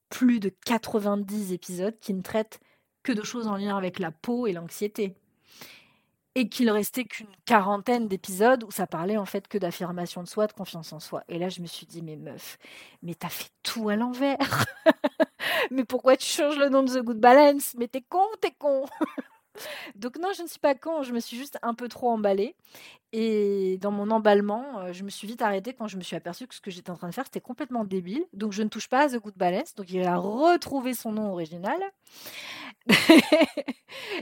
plus 0.09 0.40
de 0.40 0.50
90 0.64 1.52
épisodes 1.52 1.99
qui 2.00 2.14
ne 2.14 2.23
traitent 2.23 2.61
de 3.12 3.22
choses 3.22 3.46
en 3.46 3.56
lien 3.56 3.76
avec 3.76 3.98
la 3.98 4.10
peau 4.10 4.46
et 4.46 4.52
l'anxiété. 4.52 5.14
Et 6.34 6.48
qu'il 6.48 6.70
restait 6.70 7.04
qu'une 7.04 7.26
quarantaine 7.46 8.06
d'épisodes 8.06 8.62
où 8.62 8.70
ça 8.70 8.86
parlait 8.86 9.16
en 9.16 9.24
fait 9.24 9.48
que 9.48 9.58
d'affirmation 9.58 10.22
de 10.22 10.28
soi, 10.28 10.46
de 10.46 10.52
confiance 10.52 10.92
en 10.92 11.00
soi. 11.00 11.24
Et 11.28 11.38
là, 11.38 11.48
je 11.48 11.60
me 11.60 11.66
suis 11.66 11.86
dit, 11.86 12.00
mais 12.00 12.16
meuf, 12.16 12.58
mais 13.02 13.14
t'as 13.14 13.28
fait 13.28 13.50
tout 13.62 13.88
à 13.88 13.96
l'envers. 13.96 14.38
mais 15.72 15.84
pourquoi 15.84 16.16
tu 16.16 16.26
changes 16.26 16.58
le 16.58 16.68
nom 16.68 16.84
de 16.84 16.92
The 16.92 17.02
Good 17.02 17.18
Balance? 17.18 17.74
Mais 17.76 17.88
t'es 17.88 18.02
con, 18.02 18.24
t'es 18.40 18.52
con? 18.56 18.84
Donc 19.94 20.18
non, 20.18 20.28
je 20.36 20.42
ne 20.42 20.48
suis 20.48 20.58
pas 20.58 20.74
con, 20.74 21.02
je 21.02 21.12
me 21.12 21.20
suis 21.20 21.36
juste 21.36 21.58
un 21.62 21.74
peu 21.74 21.88
trop 21.88 22.10
emballée. 22.10 22.54
Et 23.12 23.78
dans 23.80 23.90
mon 23.90 24.10
emballement, 24.10 24.80
euh, 24.80 24.92
je 24.92 25.02
me 25.02 25.08
suis 25.08 25.26
vite 25.26 25.40
arrêtée 25.40 25.72
quand 25.72 25.88
je 25.88 25.96
me 25.96 26.02
suis 26.02 26.14
aperçue 26.14 26.46
que 26.46 26.54
ce 26.54 26.60
que 26.60 26.70
j'étais 26.70 26.90
en 26.90 26.96
train 26.96 27.08
de 27.08 27.14
faire, 27.14 27.24
c'était 27.24 27.40
complètement 27.40 27.84
débile. 27.84 28.24
Donc 28.34 28.52
je 28.52 28.62
ne 28.62 28.68
touche 28.68 28.88
pas 28.88 29.04
à 29.04 29.08
The 29.08 29.16
Good 29.16 29.36
Balance, 29.36 29.74
donc 29.74 29.90
il 29.90 30.02
a 30.02 30.16
retrouvé 30.16 30.92
son 30.92 31.12
nom 31.12 31.32
original. 31.32 31.78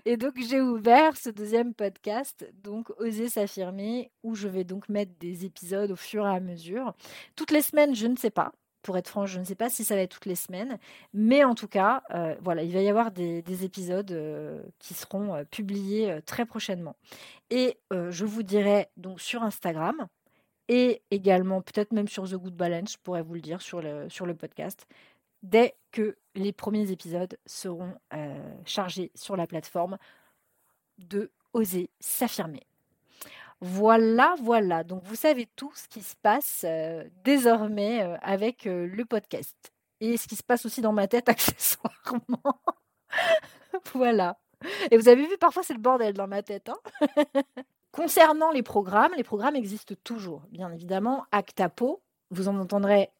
et 0.04 0.16
donc 0.16 0.34
j'ai 0.38 0.60
ouvert 0.60 1.16
ce 1.16 1.30
deuxième 1.30 1.74
podcast, 1.74 2.48
donc 2.62 2.90
Oser 3.00 3.28
s'affirmer, 3.28 4.12
où 4.22 4.36
je 4.36 4.46
vais 4.46 4.64
donc 4.64 4.88
mettre 4.88 5.12
des 5.18 5.44
épisodes 5.44 5.90
au 5.90 5.96
fur 5.96 6.24
et 6.24 6.36
à 6.36 6.40
mesure. 6.40 6.94
Toutes 7.34 7.50
les 7.50 7.62
semaines, 7.62 7.94
je 7.94 8.06
ne 8.06 8.16
sais 8.16 8.30
pas 8.30 8.52
pour 8.86 8.96
être 8.96 9.08
franche, 9.08 9.32
je 9.32 9.40
ne 9.40 9.44
sais 9.44 9.56
pas 9.56 9.68
si 9.68 9.84
ça 9.84 9.96
va 9.96 10.02
être 10.02 10.12
toutes 10.12 10.26
les 10.26 10.36
semaines, 10.36 10.78
mais 11.12 11.42
en 11.42 11.56
tout 11.56 11.66
cas, 11.66 12.04
euh, 12.14 12.36
voilà, 12.40 12.62
il 12.62 12.72
va 12.72 12.80
y 12.80 12.88
avoir 12.88 13.10
des, 13.10 13.64
épisodes 13.64 14.12
euh, 14.12 14.62
qui 14.78 14.94
seront 14.94 15.34
euh, 15.34 15.42
publiés 15.42 16.20
très 16.24 16.46
prochainement. 16.46 16.94
Et 17.50 17.78
je 17.90 18.24
vous 18.24 18.44
dirai 18.44 18.86
donc 18.96 19.20
sur 19.20 19.42
Instagram 19.42 20.06
et 20.68 21.02
également 21.10 21.62
peut-être 21.62 21.92
même 21.92 22.06
sur 22.06 22.28
The 22.28 22.34
Good 22.34 22.54
Balance, 22.54 22.92
je 22.92 22.98
pourrais 22.98 23.22
vous 23.22 23.34
le 23.34 23.40
dire 23.40 23.60
sur 23.60 23.82
le, 23.82 24.08
sur 24.08 24.24
le 24.24 24.36
podcast, 24.36 24.86
dès 25.42 25.74
que 25.90 26.16
les 26.36 26.52
premiers 26.52 26.92
épisodes 26.92 27.36
seront 27.44 27.94
chargés 28.64 29.10
sur 29.16 29.36
la 29.36 29.48
plateforme 29.48 29.98
de 30.98 31.30
Oser 31.52 31.90
s'affirmer. 31.98 32.62
Voilà, 33.60 34.34
voilà. 34.42 34.84
Donc 34.84 35.02
vous 35.04 35.14
savez 35.14 35.46
tout 35.56 35.72
ce 35.74 35.88
qui 35.88 36.02
se 36.02 36.14
passe 36.22 36.62
euh, 36.64 37.04
désormais 37.24 38.02
euh, 38.02 38.16
avec 38.20 38.66
euh, 38.66 38.86
le 38.86 39.04
podcast. 39.04 39.56
Et 40.00 40.16
ce 40.18 40.28
qui 40.28 40.36
se 40.36 40.42
passe 40.42 40.66
aussi 40.66 40.82
dans 40.82 40.92
ma 40.92 41.08
tête 41.08 41.28
accessoirement. 41.28 42.60
voilà. 43.94 44.38
Et 44.90 44.96
vous 44.96 45.08
avez 45.08 45.26
vu, 45.26 45.38
parfois 45.38 45.62
c'est 45.62 45.74
le 45.74 45.80
bordel 45.80 46.14
dans 46.14 46.28
ma 46.28 46.42
tête. 46.42 46.68
Hein. 46.68 46.78
Concernant 47.92 48.50
les 48.50 48.62
programmes, 48.62 49.12
les 49.16 49.24
programmes 49.24 49.56
existent 49.56 49.94
toujours. 50.04 50.42
Bien 50.50 50.70
évidemment, 50.70 51.24
Actapo, 51.32 52.02
vous 52.30 52.48
en 52.48 52.58
entendrez 52.58 53.10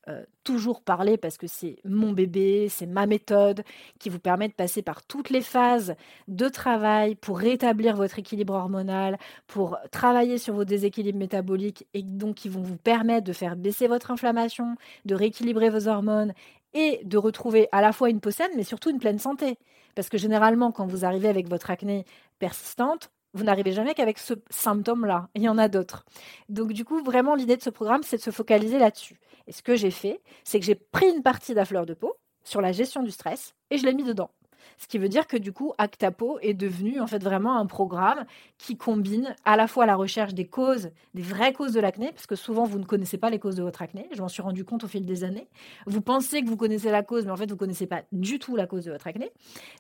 toujours 0.45 0.81
parler 0.81 1.17
parce 1.17 1.37
que 1.37 1.47
c'est 1.47 1.79
mon 1.85 2.13
bébé, 2.13 2.69
c'est 2.69 2.87
ma 2.87 3.07
méthode 3.07 3.63
qui 3.99 4.09
vous 4.09 4.19
permet 4.19 4.49
de 4.49 4.53
passer 4.53 4.83
par 4.83 5.05
toutes 5.05 5.31
les 5.31 5.41
phases 5.41 5.95
de 6.29 6.49
travail 6.49 7.15
pour 7.15 7.39
rétablir 7.39 7.97
votre 7.97 8.19
équilibre 8.19 8.55
hormonal, 8.55 9.19
pour 9.47 9.79
travailler 9.91 10.39
sur 10.39 10.55
vos 10.55 10.65
déséquilibres 10.65 11.19
métaboliques 11.19 11.87
et 11.95 12.03
donc 12.03 12.37
qui 12.37 12.49
vont 12.49 12.63
vous 12.63 12.77
permettre 12.77 13.27
de 13.27 13.33
faire 13.33 13.57
baisser 13.57 13.89
votre 13.89 14.11
inflammation, 14.11 14.77
de 15.05 15.15
rééquilibrer 15.15 15.71
vos 15.71 15.89
hormones 15.89 16.33
et 16.75 17.01
de 17.05 17.19
retrouver 17.19 17.69
à 17.73 17.81
la 17.81 17.93
fois 17.93 18.11
une 18.11 18.21
peau 18.21 18.31
saine 18.31 18.51
mais 18.57 18.65
surtout 18.65 18.91
une 18.91 18.99
pleine 18.99 19.19
santé. 19.19 19.59
Parce 19.95 20.11
que 20.11 20.19
généralement, 20.19 20.73
quand 20.73 20.87
vous 20.87 21.05
arrivez 21.05 21.29
avec 21.29 21.49
votre 21.49 21.71
acné 21.71 22.05
persistante, 22.39 23.11
vous 23.37 23.45
n'arrivez 23.45 23.73
jamais 23.73 23.95
qu'avec 23.95 24.19
ce 24.19 24.35
symptôme-là. 24.51 25.29
Il 25.35 25.43
y 25.43 25.49
en 25.49 25.59
a 25.59 25.69
d'autres. 25.69 26.05
Donc 26.49 26.73
du 26.73 26.85
coup, 26.85 27.03
vraiment, 27.03 27.35
l'idée 27.35 27.57
de 27.57 27.63
ce 27.63 27.71
programme, 27.71 28.03
c'est 28.03 28.17
de 28.17 28.23
se 28.23 28.31
focaliser 28.31 28.79
là-dessus. 28.79 29.19
Et 29.47 29.53
ce 29.53 29.63
que 29.63 29.77
j'ai 29.77 29.91
fait, 29.91 30.21
c'est 30.45 30.59
que 30.59 30.67
j'ai 30.67 30.75
pris 30.75 31.09
une 31.09 31.23
partie 31.23 31.53
de 31.53 31.57
la 31.57 31.65
fleur 31.65 31.87
de 31.87 31.95
peau 31.95 32.17
sur 32.43 32.61
la 32.61 32.73
gestion 32.73 33.03
du 33.03 33.11
stress 33.11 33.55
et 33.71 33.79
je 33.79 33.85
l'ai 33.85 33.95
mis 33.95 34.05
dedans. 34.05 34.31
Ce 34.79 34.87
qui 34.87 34.99
veut 34.99 35.09
dire 35.09 35.27
que 35.27 35.37
du 35.37 35.53
coup, 35.53 35.73
Actapo 35.79 36.39
est 36.41 36.55
devenu 36.55 37.01
en 37.01 37.07
fait 37.07 37.23
vraiment 37.23 37.57
un 37.57 37.67
programme 37.67 38.25
qui 38.59 38.77
combine 38.77 39.35
à 39.45 39.57
la 39.57 39.67
fois 39.67 39.87
la 39.87 39.97
recherche 39.97 40.35
des 40.35 40.47
causes, 40.47 40.91
des 41.15 41.23
vraies 41.23 41.53
causes 41.53 41.73
de 41.73 41.81
l'acné, 41.81 42.13
parce 42.13 42.27
que 42.27 42.37
souvent 42.37 42.65
vous 42.65 42.79
ne 42.79 42.85
connaissez 42.85 43.19
pas 43.19 43.31
les 43.31 43.39
causes 43.39 43.57
de 43.57 43.63
votre 43.63 43.83
acné. 43.83 44.09
Je 44.15 44.21
m'en 44.21 44.29
suis 44.29 44.43
rendu 44.43 44.65
compte 44.65 44.85
au 44.85 44.89
fil 44.89 45.05
des 45.05 45.25
années. 45.25 45.49
Vous 45.87 46.01
pensez 46.01 46.43
que 46.43 46.49
vous 46.49 46.57
connaissez 46.57 46.91
la 46.91 47.03
cause, 47.03 47.25
mais 47.25 47.33
en 47.33 47.37
fait 47.37 47.47
vous 47.47 47.55
ne 47.55 47.59
connaissez 47.59 47.87
pas 47.87 48.03
du 48.13 48.39
tout 48.39 48.57
la 48.57 48.67
cause 48.67 48.85
de 48.85 48.93
votre 48.93 49.07
acné. 49.07 49.31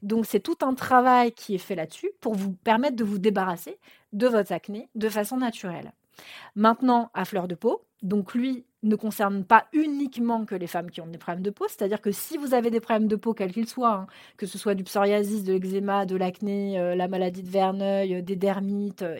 Donc 0.03 0.27
c'est 0.27 0.41
tout 0.41 0.59
un 0.63 0.75
travail 0.75 1.33
qui 1.33 1.55
est 1.55 1.59
fait 1.59 1.75
là-dessus 1.75 2.11
pour 2.21 2.35
vous 2.35 2.53
permettre 2.53 2.97
de 2.97 3.05
vous 3.05 3.19
débarrasser 3.19 3.79
de 4.13 4.27
votre 4.27 4.53
acné 4.53 4.89
de 4.95 5.09
façon 5.09 5.37
naturelle. 5.37 5.93
Maintenant, 6.55 7.11
à 7.13 7.25
fleur 7.25 7.49
de 7.49 7.55
peau, 7.55 7.83
donc 8.03 8.35
lui 8.35 8.65
ne 8.89 8.97
concerne 8.97 9.45
pas 9.45 9.67
uniquement 9.73 10.45
que 10.45 10.55
les 10.55 10.67
femmes 10.67 10.91
qui 10.91 11.01
ont 11.01 11.07
des 11.07 11.19
problèmes 11.19 11.43
de 11.43 11.51
peau, 11.51 11.67
c'est-à-dire 11.69 12.01
que 12.01 12.11
si 12.11 12.37
vous 12.37 12.55
avez 12.55 12.71
des 12.71 12.81
problèmes 12.81 13.09
de 13.09 13.17
peau, 13.17 13.35
quels 13.35 13.53
qu'ils 13.53 13.69
soient, 13.69 13.95
hein, 13.95 14.07
que 14.37 14.47
ce 14.47 14.59
soit 14.59 14.75
du 14.75 14.85
psoriasis, 14.85 15.45
de 15.45 15.53
l'eczéma, 15.55 16.07
de 16.07 16.17
l'acné, 16.17 16.79
euh, 16.79 16.95
la 16.95 17.09
maladie 17.09 17.43
de 17.43 17.51
Verneuil, 17.51 18.15
euh, 18.17 18.23
des 18.23 18.37
dermites, 18.37 19.03
euh, 19.03 19.19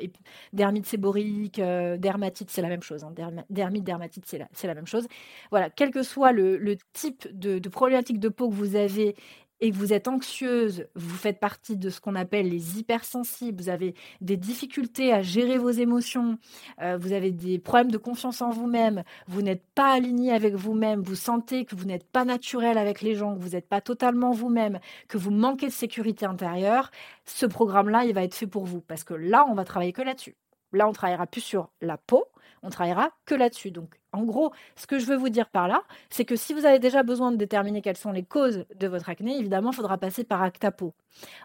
séborique, 0.85 1.61
dermatite, 1.61 2.51
c'est 2.51 2.63
la 2.63 2.69
même 2.69 2.83
chose. 2.83 3.05
Hein, 3.05 3.13
dermite, 3.51 3.85
dermatite, 3.85 4.25
c'est 4.27 4.67
la, 4.67 4.75
même 4.75 4.87
chose. 4.87 5.07
Voilà, 5.51 5.71
quel 5.71 5.91
que 5.91 6.03
soit 6.03 6.33
le, 6.33 6.77
type 6.93 7.29
de 7.33 7.69
problématique 7.69 8.21
de 8.21 8.29
peau 8.29 8.49
que 8.49 8.55
vous 8.55 8.77
avez 8.77 9.15
et 9.61 9.71
que 9.71 9.77
vous 9.77 9.93
êtes 9.93 10.09
anxieuse, 10.09 10.87
vous 10.95 11.17
faites 11.17 11.41
partie 11.41 11.77
de 11.77 11.91
ce 11.91 12.01
qu'on 12.01 12.15
appelle 12.15 12.49
les 12.49 12.79
hypersensibles, 12.79 13.63
vous 13.63 13.69
avez 13.69 13.95
des 14.21 14.37
difficultés 14.37 15.13
à 15.13 15.23
gérer 15.23 15.59
vos 15.59 15.71
émotions, 15.71 16.39
euh, 16.83 16.97
vous 16.99 17.13
avez 17.13 17.31
des 17.31 17.59
problèmes 17.59 17.91
de 17.91 17.99
confiance 17.99 18.43
en 18.43 18.51
vous-même, 18.51 19.03
vous, 19.27 19.43
n'êtes 19.43 19.65
pas 19.75 19.93
aligné 19.93 20.33
avec 20.33 20.55
vous-même, 20.55 21.01
vous 21.01 21.15
sentez 21.15 21.65
que 21.65 21.75
vous 21.75 21.87
n'êtes 21.87 22.07
pas 22.07 22.25
naturel 22.25 22.79
avec 22.79 23.01
les 23.01 23.15
gens, 23.15 23.35
que 23.35 23.41
vous 23.41 23.51
n'êtes 23.51 23.69
pas 23.69 23.81
totalement 23.81 24.31
vous-même, 24.33 24.79
que 25.09 25.19
vous 25.19 25.31
manquez 25.31 25.67
de 25.67 25.73
sécurité 25.73 26.27
intérieure, 26.27 26.91
ce 27.25 27.47
programme-là, 27.47 28.05
il 28.05 28.15
va 28.15 28.25
être 28.25 28.35
fait 28.35 28.47
pour 28.47 28.65
vous 28.65 28.81
parce 28.81 29.05
que 29.05 29.15
là, 29.15 29.47
on 29.49 29.55
va 29.55 29.65
travailler 29.65 29.93
que 29.93 30.03
là-dessus. 30.03 30.37
Là, 30.73 30.89
on 30.89 30.93
travaillera 30.93 31.27
plus 31.27 31.41
sur 31.41 31.71
la 31.81 31.97
peau, 31.97 32.25
on 32.63 32.71
travaillera 32.71 33.11
que 33.25 33.35
là-dessus. 33.35 33.71
Donc, 33.71 33.99
en 34.13 34.23
gros, 34.25 34.53
ce 34.77 34.87
que 34.87 34.99
je 34.99 35.07
veux 35.07 35.17
vous 35.17 35.29
dire 35.29 35.49
par 35.49 35.69
là, 35.69 35.83
c'est 36.11 36.25
que 36.25 36.37
si 36.37 36.55
vous 36.55 36.67
avez 36.67 36.79
déjà 36.79 37.03
besoin 37.03 37.33
de 37.33 37.37
déterminer 37.37 37.83
quelles 37.83 37.97
sont 37.97 38.13
les 38.13 38.25
causes 38.25 38.65
de 38.75 38.87
votre 38.89 39.09
acné, 39.09 39.39
évidemment, 39.39 39.71
il 39.71 39.77
faudra 39.77 39.99
passer 39.99 40.25
par 40.25 40.43
Actapo. 40.43 40.95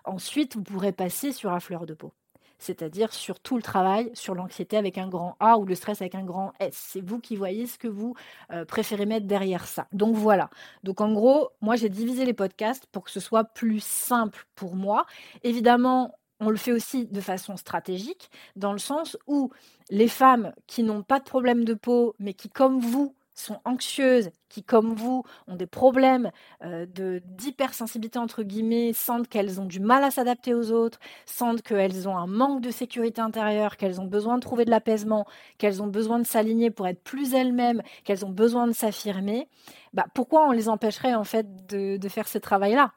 Ensuite, 0.06 0.56
vous 0.56 0.64
pourrez 0.64 0.92
passer 0.92 1.32
sur 1.32 1.52
la 1.52 1.60
fleur 1.60 1.86
de 1.86 1.94
peau 1.94 2.14
c'est-à-dire 2.62 3.12
sur 3.12 3.40
tout 3.40 3.58
le 3.58 3.64
travail, 3.64 4.12
sur 4.14 4.36
l'anxiété 4.36 4.78
avec 4.78 4.98
un 4.98 5.10
grand 5.10 5.36
A 5.40 5.58
ou 5.58 5.66
le 5.66 5.76
stress 5.76 6.02
avec 6.02 6.16
un 6.16 6.24
grand 6.24 6.54
S. 6.60 6.76
C'est 6.76 7.02
vous 7.02 7.20
qui 7.20 7.36
voyez 7.36 7.66
ce 7.66 7.78
que 7.78 7.88
vous 7.88 8.16
euh, 8.52 8.66
préférez 8.66 9.08
mettre 9.08 9.26
derrière 9.26 9.66
ça. 9.66 9.88
Donc 9.92 10.16
voilà. 10.16 10.50
Donc 10.84 11.02
en 11.02 11.12
gros, 11.12 11.50
moi 11.60 11.76
j'ai 11.76 11.90
divisé 11.90 12.24
les 12.24 12.34
podcasts 12.34 12.86
pour 12.86 13.04
que 13.04 13.12
ce 13.12 13.20
soit 13.20 13.46
plus 13.46 13.84
simple 13.84 14.46
pour 14.56 14.76
moi. 14.76 15.08
Évidemment, 15.44 16.16
on 16.42 16.50
le 16.50 16.58
fait 16.58 16.74
aussi 16.74 17.06
de 17.06 17.22
façon 17.22 17.56
stratégique, 17.56 18.30
dans 18.58 18.74
le 18.74 18.80
sens 18.80 19.18
où 19.28 19.52
les 19.90 20.08
femmes 20.10 20.54
qui 20.68 20.84
n'ont 20.84 21.04
pas 21.04 21.20
de 21.20 21.24
problème 21.24 21.64
de 21.64 21.74
peau, 21.76 22.16
mais 22.20 22.34
qui, 22.34 22.50
comme 22.50 22.80
vous, 22.80 23.16
sont 23.34 23.60
anxieuses, 23.64 24.30
qui, 24.50 24.64
comme 24.64 24.94
vous, 24.94 25.24
ont 25.48 25.56
des 25.56 25.68
problèmes 25.68 26.32
euh, 26.64 26.86
d'hypersensibilité, 27.26 28.20
entre 28.20 28.44
guillemets, 28.44 28.92
sentent 28.94 29.28
qu'elles 29.28 29.62
ont 29.62 29.66
du 29.66 29.80
mal 29.80 30.04
à 30.04 30.12
s'adapter 30.12 30.54
aux 30.54 30.72
autres, 30.72 31.00
sentent 31.26 31.62
qu'elles 31.62 32.10
ont 32.10 32.18
un 32.18 32.28
manque 32.28 32.62
de 32.62 32.72
sécurité 32.72 33.22
intérieure, 33.22 33.78
qu'elles 33.78 34.02
ont 34.02 34.06
besoin 34.06 34.36
de 34.36 34.42
trouver 34.42 34.66
de 34.66 34.72
l'apaisement, 34.72 35.26
qu'elles 35.58 35.82
ont 35.82 35.88
besoin 35.88 36.20
de 36.20 36.26
s'aligner 36.26 36.72
pour 36.72 36.88
être 36.88 37.04
plus 37.04 37.34
elles-mêmes, 37.34 37.82
qu'elles 38.04 38.26
ont 38.26 38.32
besoin 38.32 38.68
de 38.68 38.74
s'affirmer, 38.74 39.48
bah, 39.94 40.06
pourquoi 40.14 40.48
on 40.48 40.52
les 40.52 40.70
empêcherait 40.70 41.16
en 41.16 41.24
fait 41.24 41.66
de, 41.68 41.98
de 41.98 42.10
faire 42.10 42.28
ce 42.28 42.38
travail-là? 42.38 42.94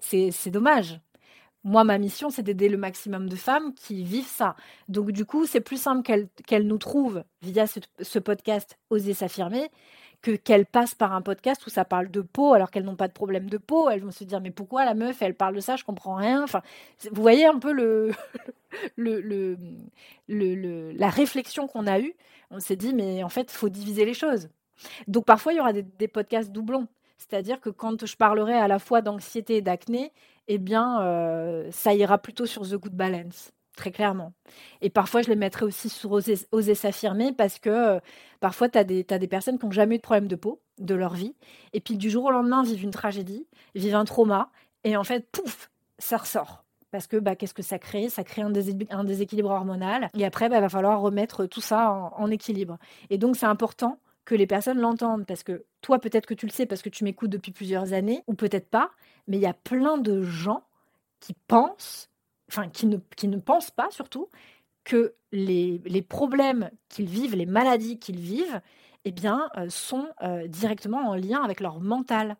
C'est 0.00 0.50
dommage. 0.50 1.00
Moi, 1.62 1.84
ma 1.84 1.98
mission, 1.98 2.30
c'est 2.30 2.42
d'aider 2.42 2.70
le 2.70 2.78
maximum 2.78 3.28
de 3.28 3.36
femmes 3.36 3.74
qui 3.74 4.02
vivent 4.02 4.26
ça. 4.26 4.56
Donc, 4.88 5.10
du 5.12 5.26
coup, 5.26 5.46
c'est 5.46 5.60
plus 5.60 5.80
simple 5.80 6.02
qu'elles 6.46 6.66
nous 6.66 6.78
trouvent 6.78 7.22
via 7.42 7.66
ce, 7.66 8.18
podcast 8.18 8.78
Oser 8.88 9.12
s'affirmer 9.14 9.70
que 10.22 10.32
qu'elles 10.32 10.66
passent 10.66 10.94
par 10.94 11.12
un 11.14 11.22
podcast 11.22 11.66
où 11.66 11.70
ça 11.70 11.84
parle 11.84 12.10
de 12.10 12.20
peau 12.20 12.52
alors 12.52 12.70
qu'elles 12.70 12.84
n'ont 12.84 12.96
pas 12.96 13.08
de 13.08 13.12
problème 13.12 13.48
de 13.48 13.56
peau. 13.58 13.88
Elles 13.88 14.02
vont 14.02 14.10
se 14.10 14.24
dire 14.24 14.40
mais 14.40 14.50
pourquoi 14.50 14.84
la 14.84 14.94
meuf 14.94 15.22
elle 15.22 15.34
parle 15.34 15.54
de 15.54 15.60
ça? 15.60 15.76
Je 15.76 15.84
comprends 15.84 16.14
rien. 16.14 16.42
Enfin, 16.42 16.62
vous 17.10 17.22
voyez 17.22 17.46
un 17.46 17.58
peu 17.58 17.72
le, 18.96 19.32
la 20.28 21.08
réflexion 21.08 21.66
qu'on 21.66 21.86
a 21.86 22.00
eue. 22.00 22.14
On 22.50 22.60
s'est 22.60 22.76
dit 22.76 22.92
mais 22.92 23.22
en 23.22 23.28
fait 23.30 23.50
faut 23.50 23.70
diviser 23.70 24.04
les 24.04 24.14
choses. 24.14 24.50
Donc 25.08 25.24
parfois 25.24 25.52
il 25.52 25.56
y 25.56 25.60
aura 25.60 25.72
des 25.72 26.08
podcasts 26.08 26.52
doublons. 26.52 26.86
C'est-à-dire 27.20 27.60
que 27.60 27.68
quand 27.68 28.06
je 28.06 28.16
parlerai 28.16 28.54
à 28.54 28.66
la 28.66 28.78
fois 28.78 29.02
d'anxiété 29.02 29.56
et 29.56 29.60
d'acné, 29.60 30.10
eh 30.48 30.56
bien, 30.56 31.02
euh, 31.02 31.68
ça 31.70 31.92
ira 31.92 32.16
plutôt 32.16 32.46
sur 32.46 32.62
The 32.62 32.76
Good 32.76 32.94
Balance, 32.94 33.52
très 33.76 33.90
clairement. 33.90 34.32
Et 34.80 34.88
parfois, 34.88 35.20
je 35.20 35.28
les 35.28 35.36
mettrai 35.36 35.66
aussi 35.66 35.90
sur 35.90 36.12
Oser, 36.12 36.74
s'affirmer 36.74 37.32
parce 37.32 37.58
que 37.58 37.68
euh, 37.68 38.00
parfois, 38.40 38.70
tu 38.70 38.78
as, 38.78 38.84
des 38.84 39.28
personnes 39.28 39.58
qui 39.58 39.66
n'ont 39.66 39.70
jamais 39.70 39.96
eu 39.96 39.98
de 39.98 40.02
problème 40.02 40.28
de 40.28 40.36
peau 40.36 40.62
de 40.78 40.94
leur 40.94 41.12
vie. 41.12 41.34
Et 41.74 41.80
puis, 41.80 41.98
du 41.98 42.08
jour 42.08 42.24
au 42.24 42.30
lendemain, 42.30 42.62
vivent 42.62 42.84
une 42.84 42.90
tragédie, 42.90 43.46
vivent 43.74 43.96
un 43.96 44.06
trauma. 44.06 44.50
Et 44.84 44.96
en 44.96 45.04
fait, 45.04 45.28
pouf, 45.30 45.70
ça 45.98 46.16
ressort. 46.16 46.64
Parce 46.90 47.06
que 47.06 47.18
bah, 47.18 47.36
qu'est-ce 47.36 47.54
que 47.54 47.62
ça 47.62 47.78
crée? 47.78 48.08
Ça 48.08 48.24
crée 48.24 48.40
un, 48.40 48.50
déséquilibre 48.50 49.50
hormonal. 49.50 50.08
Et 50.16 50.24
après, 50.24 50.46
il 50.46 50.48
bah, 50.48 50.60
va 50.60 50.70
falloir 50.70 51.02
remettre 51.02 51.44
tout 51.44 51.60
ça 51.60 52.10
en 52.16 52.30
équilibre. 52.30 52.78
Et 53.10 53.18
donc, 53.18 53.36
c'est 53.36 53.46
important 53.46 53.98
que 54.24 54.34
les 54.34 54.46
personnes 54.46 54.78
l'entendent 54.78 55.26
parce 55.26 55.42
que 55.42 55.64
toi, 55.80 55.98
peut-être 55.98 56.26
que 56.26 56.34
tu 56.34 56.46
le 56.46 56.52
sais 56.52 56.66
parce 56.66 56.82
que 56.82 56.88
tu 56.88 57.04
m'écoutes 57.04 57.30
depuis 57.30 57.52
plusieurs 57.52 57.92
années, 57.92 58.22
ou 58.26 58.34
peut-être 58.34 58.68
pas, 58.68 58.90
mais 59.26 59.38
il 59.38 59.42
y 59.42 59.46
a 59.46 59.54
plein 59.54 59.98
de 59.98 60.22
gens 60.22 60.64
qui 61.20 61.34
pensent, 61.48 62.10
enfin 62.48 62.68
qui 62.68 62.86
ne, 62.86 62.98
qui 63.16 63.28
ne 63.28 63.38
pensent 63.38 63.70
pas 63.70 63.90
surtout, 63.90 64.28
que 64.84 65.14
les, 65.32 65.80
les 65.84 66.02
problèmes 66.02 66.70
qu'ils 66.88 67.08
vivent, 67.08 67.36
les 67.36 67.46
maladies 67.46 67.98
qu'ils 67.98 68.18
vivent, 68.18 68.60
eh 69.04 69.12
bien, 69.12 69.48
euh, 69.56 69.68
sont 69.68 70.08
euh, 70.22 70.46
directement 70.46 71.08
en 71.08 71.14
lien 71.14 71.42
avec 71.42 71.60
leur 71.60 71.80
mental. 71.80 72.36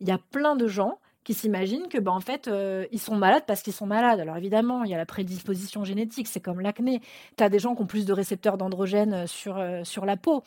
Il 0.00 0.08
y 0.08 0.12
a 0.12 0.18
plein 0.18 0.56
de 0.56 0.66
gens 0.66 0.98
qui 1.24 1.34
s'imaginent 1.34 1.88
que, 1.88 1.98
ben, 1.98 2.12
en 2.12 2.20
fait, 2.20 2.48
euh, 2.48 2.86
ils 2.92 3.00
sont 3.00 3.16
malades 3.16 3.44
parce 3.46 3.62
qu'ils 3.62 3.72
sont 3.72 3.86
malades. 3.86 4.20
Alors 4.20 4.36
évidemment, 4.36 4.84
il 4.84 4.90
y 4.90 4.94
a 4.94 4.98
la 4.98 5.06
prédisposition 5.06 5.84
génétique, 5.84 6.28
c'est 6.28 6.40
comme 6.40 6.60
l'acné. 6.60 7.00
Tu 7.36 7.44
as 7.44 7.48
des 7.48 7.58
gens 7.58 7.74
qui 7.74 7.82
ont 7.82 7.86
plus 7.86 8.06
de 8.06 8.12
récepteurs 8.12 8.58
d'androgènes 8.58 9.26
sur, 9.26 9.62
sur 9.84 10.06
la 10.06 10.16
peau. 10.16 10.44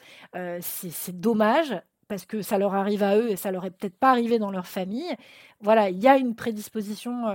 c'est 0.61 1.19
dommage 1.19 1.75
parce 2.07 2.25
que 2.25 2.41
ça 2.41 2.57
leur 2.57 2.73
arrive 2.73 3.03
à 3.03 3.17
eux 3.17 3.29
et 3.29 3.35
ça 3.35 3.51
leur 3.51 3.65
est 3.65 3.71
peut-être 3.71 3.97
pas 3.97 4.11
arrivé 4.11 4.39
dans 4.39 4.51
leur 4.51 4.67
famille. 4.67 5.13
Voilà, 5.59 5.89
il 5.89 5.99
y 5.99 6.07
a 6.07 6.17
une 6.17 6.35
prédisposition 6.35 7.25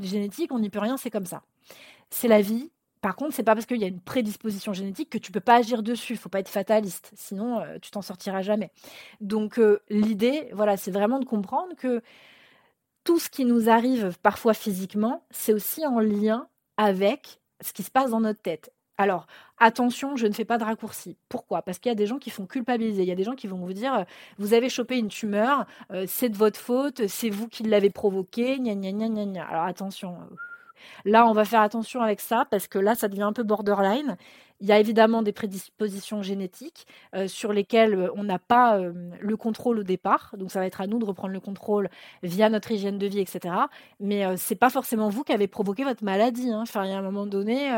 génétique, 0.00 0.50
on 0.52 0.58
n'y 0.58 0.70
peut 0.70 0.80
rien, 0.80 0.96
c'est 0.96 1.10
comme 1.10 1.26
ça. 1.26 1.42
C'est 2.10 2.28
la 2.28 2.40
vie, 2.40 2.70
par 3.04 3.16
contre, 3.16 3.34
c'est 3.34 3.42
pas 3.42 3.54
parce 3.54 3.66
qu'il 3.66 3.76
y 3.76 3.84
a 3.84 3.88
une 3.88 4.00
prédisposition 4.00 4.72
génétique 4.72 5.10
que 5.10 5.18
tu 5.18 5.30
peux 5.30 5.38
pas 5.38 5.56
agir 5.56 5.82
dessus. 5.82 6.14
Il 6.14 6.18
faut 6.18 6.30
pas 6.30 6.40
être 6.40 6.48
fataliste, 6.48 7.12
sinon 7.14 7.60
euh, 7.60 7.76
tu 7.78 7.90
t'en 7.90 8.00
sortiras 8.00 8.40
jamais. 8.40 8.70
Donc 9.20 9.58
euh, 9.58 9.82
l'idée, 9.90 10.48
voilà, 10.54 10.78
c'est 10.78 10.90
vraiment 10.90 11.18
de 11.18 11.26
comprendre 11.26 11.76
que 11.76 12.00
tout 13.04 13.18
ce 13.18 13.28
qui 13.28 13.44
nous 13.44 13.68
arrive 13.68 14.16
parfois 14.22 14.54
physiquement, 14.54 15.24
c'est 15.30 15.52
aussi 15.52 15.86
en 15.86 16.00
lien 16.00 16.48
avec 16.76 17.40
ce 17.60 17.72
qui 17.72 17.82
se 17.82 17.90
passe 17.90 18.10
dans 18.10 18.20
notre 18.20 18.40
tête. 18.40 18.72
Alors, 18.96 19.26
attention, 19.58 20.16
je 20.16 20.26
ne 20.26 20.32
fais 20.32 20.44
pas 20.44 20.56
de 20.56 20.64
raccourci. 20.64 21.16
Pourquoi? 21.28 21.62
Parce 21.62 21.78
qu'il 21.78 21.90
y 21.90 21.92
a 21.92 21.96
des 21.96 22.06
gens 22.06 22.18
qui 22.18 22.30
font 22.30 22.46
culpabiliser. 22.46 23.02
Il 23.02 23.08
y 23.08 23.12
a 23.12 23.16
des 23.16 23.24
gens 23.24 23.34
qui 23.34 23.48
vont 23.48 23.58
vous 23.58 23.72
dire 23.72 23.94
euh, 23.94 24.04
Vous 24.38 24.54
avez 24.54 24.68
chopé 24.68 24.98
une 24.98 25.08
tumeur, 25.08 25.66
c'est 26.06 26.28
de 26.28 26.36
votre 26.36 26.58
faute, 26.58 27.06
c'est 27.08 27.30
vous 27.30 27.48
qui 27.48 27.64
l'avez 27.64 27.90
provoquée, 27.90 28.58
gna 28.58 28.74
gna 28.74 28.92
gna 28.92 29.08
gna 29.08 29.24
gna. 29.26 29.44
Alors, 29.44 29.64
attention, 29.64 30.16
Là, 31.04 31.26
on 31.26 31.32
va 31.32 31.44
faire 31.44 31.60
attention 31.60 32.02
avec 32.02 32.20
ça 32.20 32.46
parce 32.50 32.68
que 32.68 32.78
là, 32.78 32.94
ça 32.94 33.08
devient 33.08 33.22
un 33.22 33.32
peu 33.32 33.42
borderline. 33.42 34.16
Il 34.64 34.68
y 34.68 34.72
a 34.72 34.80
évidemment 34.80 35.20
des 35.20 35.32
prédispositions 35.32 36.22
génétiques 36.22 36.86
euh, 37.14 37.28
sur 37.28 37.52
lesquelles 37.52 37.94
euh, 37.94 38.08
on 38.16 38.24
n'a 38.24 38.38
pas 38.38 38.78
euh, 38.78 38.94
le 39.20 39.36
contrôle 39.36 39.80
au 39.80 39.82
départ. 39.82 40.34
Donc, 40.38 40.50
ça 40.50 40.58
va 40.58 40.64
être 40.64 40.80
à 40.80 40.86
nous 40.86 40.98
de 40.98 41.04
reprendre 41.04 41.34
le 41.34 41.40
contrôle 41.40 41.90
via 42.22 42.48
notre 42.48 42.70
hygiène 42.70 42.96
de 42.96 43.06
vie, 43.06 43.20
etc. 43.20 43.54
Mais 44.00 44.24
ce 44.38 44.42
c'est 44.42 44.54
pas 44.54 44.70
forcément 44.70 45.10
vous 45.10 45.22
qui 45.22 45.32
avez 45.32 45.48
provoqué 45.48 45.84
votre 45.84 46.02
maladie. 46.02 46.50
Hein. 46.50 46.60
Enfin, 46.62 46.86
il 46.86 46.90
y 46.90 46.94
a 46.94 46.98
un 46.98 47.02
moment 47.02 47.26
donné, 47.26 47.70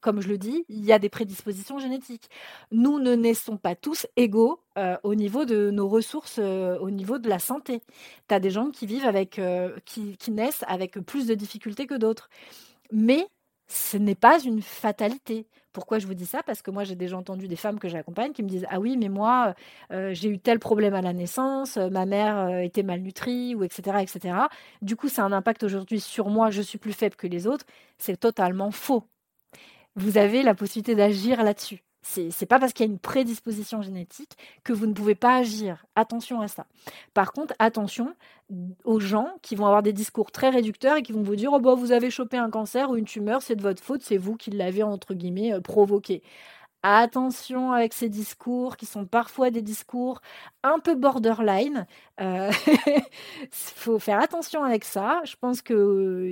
comme 0.00 0.20
je 0.20 0.28
le 0.28 0.36
dis, 0.36 0.66
il 0.68 0.84
y 0.84 0.92
a 0.92 0.98
des 0.98 1.08
prédispositions 1.08 1.78
génétiques. 1.78 2.28
Nous 2.72 2.98
ne 2.98 3.14
naissons 3.14 3.56
pas 3.56 3.76
tous 3.76 4.06
égaux 4.16 4.60
au 5.04 5.14
niveau 5.14 5.44
de 5.44 5.70
nos 5.70 5.88
ressources, 5.88 6.38
au 6.40 6.90
niveau 6.90 7.18
de 7.18 7.28
la 7.28 7.38
santé. 7.38 7.82
Tu 8.28 8.34
as 8.34 8.40
des 8.40 8.50
gens 8.50 8.70
qui 8.70 8.86
vivent 8.86 9.06
avec, 9.06 9.40
qui 9.84 10.30
naissent 10.30 10.64
avec 10.66 10.98
plus 10.98 11.26
de 11.26 11.34
difficultés 11.34 11.86
que 11.86 11.94
d'autres. 11.94 12.28
Mais 12.90 13.28
ce 13.68 13.96
n'est 13.96 14.16
pas 14.16 14.40
une 14.40 14.60
fatalité. 14.60 15.46
Pourquoi 15.74 15.98
je 15.98 16.06
vous 16.06 16.14
dis 16.14 16.24
ça? 16.24 16.42
Parce 16.44 16.62
que 16.62 16.70
moi, 16.70 16.84
j'ai 16.84 16.94
déjà 16.94 17.18
entendu 17.18 17.48
des 17.48 17.56
femmes 17.56 17.80
que 17.80 17.88
j'accompagne 17.88 18.32
qui 18.32 18.44
me 18.44 18.48
disent 18.48 18.66
Ah 18.70 18.78
oui, 18.80 18.96
mais 18.96 19.08
moi, 19.08 19.54
euh, 19.92 20.14
j'ai 20.14 20.28
eu 20.28 20.38
tel 20.38 20.60
problème 20.60 20.94
à 20.94 21.02
la 21.02 21.12
naissance, 21.12 21.76
euh, 21.76 21.90
ma 21.90 22.06
mère 22.06 22.38
euh, 22.38 22.58
était 22.60 22.84
malnutrie, 22.84 23.56
ou 23.56 23.64
etc., 23.64 23.98
etc. 24.00 24.36
Du 24.82 24.96
coup, 24.96 25.08
ça 25.08 25.22
a 25.22 25.26
un 25.26 25.32
impact 25.32 25.64
aujourd'hui 25.64 25.98
sur 26.00 26.28
moi, 26.28 26.50
je 26.50 26.62
suis 26.62 26.78
plus 26.78 26.92
faible 26.92 27.16
que 27.16 27.26
les 27.26 27.48
autres. 27.48 27.66
C'est 27.98 28.16
totalement 28.18 28.70
faux. 28.70 29.04
Vous 29.96 30.18
avez 30.18 30.42
la 30.44 30.54
possibilité 30.54 30.94
d'agir 30.94 31.42
là-dessus. 31.42 31.82
C'est 32.06 32.46
pas 32.46 32.58
parce 32.58 32.74
qu'il 32.74 32.84
y 32.84 32.88
a 32.88 32.92
une 32.92 32.98
prédisposition 32.98 33.80
génétique 33.80 34.36
que 34.62 34.74
vous 34.74 34.86
ne 34.86 34.92
pouvez 34.92 35.14
pas 35.14 35.36
agir. 35.36 35.86
Attention 35.96 36.40
à 36.42 36.48
ça. 36.48 36.66
Par 37.14 37.32
contre, 37.32 37.54
attention 37.58 38.14
aux 38.84 39.00
gens 39.00 39.28
qui 39.40 39.56
vont 39.56 39.64
avoir 39.64 39.82
des 39.82 39.94
discours 39.94 40.30
très 40.30 40.50
réducteurs 40.50 40.98
et 40.98 41.02
qui 41.02 41.12
vont 41.12 41.22
vous 41.22 41.34
dire 41.34 41.52
oh 41.54 41.60
bah, 41.60 41.74
vous 41.74 41.92
avez 41.92 42.10
chopé 42.10 42.36
un 42.36 42.50
cancer 42.50 42.90
ou 42.90 42.96
une 42.96 43.06
tumeur, 43.06 43.40
c'est 43.40 43.56
de 43.56 43.62
votre 43.62 43.82
faute, 43.82 44.02
c'est 44.02 44.18
vous 44.18 44.36
qui 44.36 44.50
l'avez 44.50 44.82
entre 44.82 45.14
guillemets 45.14 45.54
euh, 45.54 45.60
provoqué. 45.60 46.22
Attention 46.82 47.72
avec 47.72 47.94
ces 47.94 48.10
discours 48.10 48.76
qui 48.76 48.84
sont 48.84 49.06
parfois 49.06 49.50
des 49.50 49.62
discours 49.62 50.20
un 50.62 50.78
peu 50.78 50.94
borderline. 50.94 51.86
Il 52.20 52.26
euh, 52.26 52.50
faut 53.50 53.98
faire 53.98 54.20
attention 54.20 54.62
avec 54.62 54.84
ça. 54.84 55.22
Je 55.24 55.36
pense 55.40 55.62
que 55.62 56.30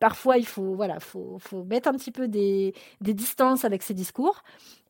parfois 0.00 0.38
il 0.38 0.46
faut, 0.46 0.74
voilà, 0.74 0.98
faut, 0.98 1.38
faut 1.38 1.62
mettre 1.62 1.88
un 1.88 1.92
petit 1.92 2.10
peu 2.10 2.26
des 2.26 2.74
distances 3.00 3.64
avec 3.64 3.84
ces 3.84 3.94
discours. 3.94 4.42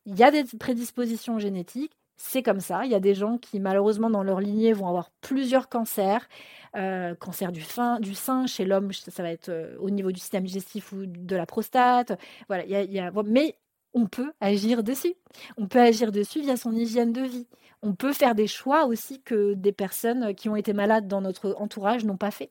Il 0.06 0.18
y 0.18 0.24
a 0.24 0.30
des 0.30 0.44
prédispositions 0.58 1.38
génétiques, 1.38 1.92
c'est 2.16 2.42
comme 2.42 2.60
ça. 2.60 2.84
Il 2.84 2.90
y 2.90 2.94
a 2.94 3.00
des 3.00 3.14
gens 3.14 3.38
qui, 3.38 3.60
malheureusement, 3.60 4.10
dans 4.10 4.22
leur 4.22 4.40
lignée, 4.40 4.72
vont 4.72 4.88
avoir 4.88 5.10
plusieurs 5.20 5.68
cancers. 5.68 6.28
Euh, 6.76 7.14
cancer 7.14 7.52
du, 7.52 7.62
du 8.00 8.14
sein, 8.14 8.46
chez 8.46 8.64
l'homme, 8.64 8.92
ça, 8.92 9.22
va 9.22 9.30
être 9.30 9.50
euh, 9.50 9.76
au 9.78 9.90
niveau 9.90 10.10
du 10.10 10.20
système 10.20 10.44
digestif 10.44 10.92
ou 10.92 11.04
de 11.06 11.36
la 11.36 11.46
prostate. 11.46 12.18
Voilà, 12.48 12.64
y 12.64 12.98
a, 12.98 13.12
mais 13.26 13.56
on 13.94 14.06
peut 14.06 14.32
agir 14.40 14.82
dessus. 14.82 15.14
On 15.56 15.66
peut 15.66 15.80
agir 15.80 16.12
dessus 16.12 16.40
via 16.40 16.56
son 16.56 16.72
hygiène 16.72 17.12
de 17.12 17.22
vie. 17.22 17.46
On 17.84 17.94
peut 17.94 18.12
faire 18.12 18.36
des 18.36 18.46
choix 18.46 18.86
aussi 18.86 19.20
que 19.20 19.54
des 19.54 19.72
personnes 19.72 20.36
qui 20.36 20.48
ont 20.48 20.54
été 20.54 20.72
malades 20.72 21.08
dans 21.08 21.20
notre 21.20 21.56
entourage 21.58 22.04
n'ont 22.04 22.16
pas 22.16 22.30
fait. 22.30 22.50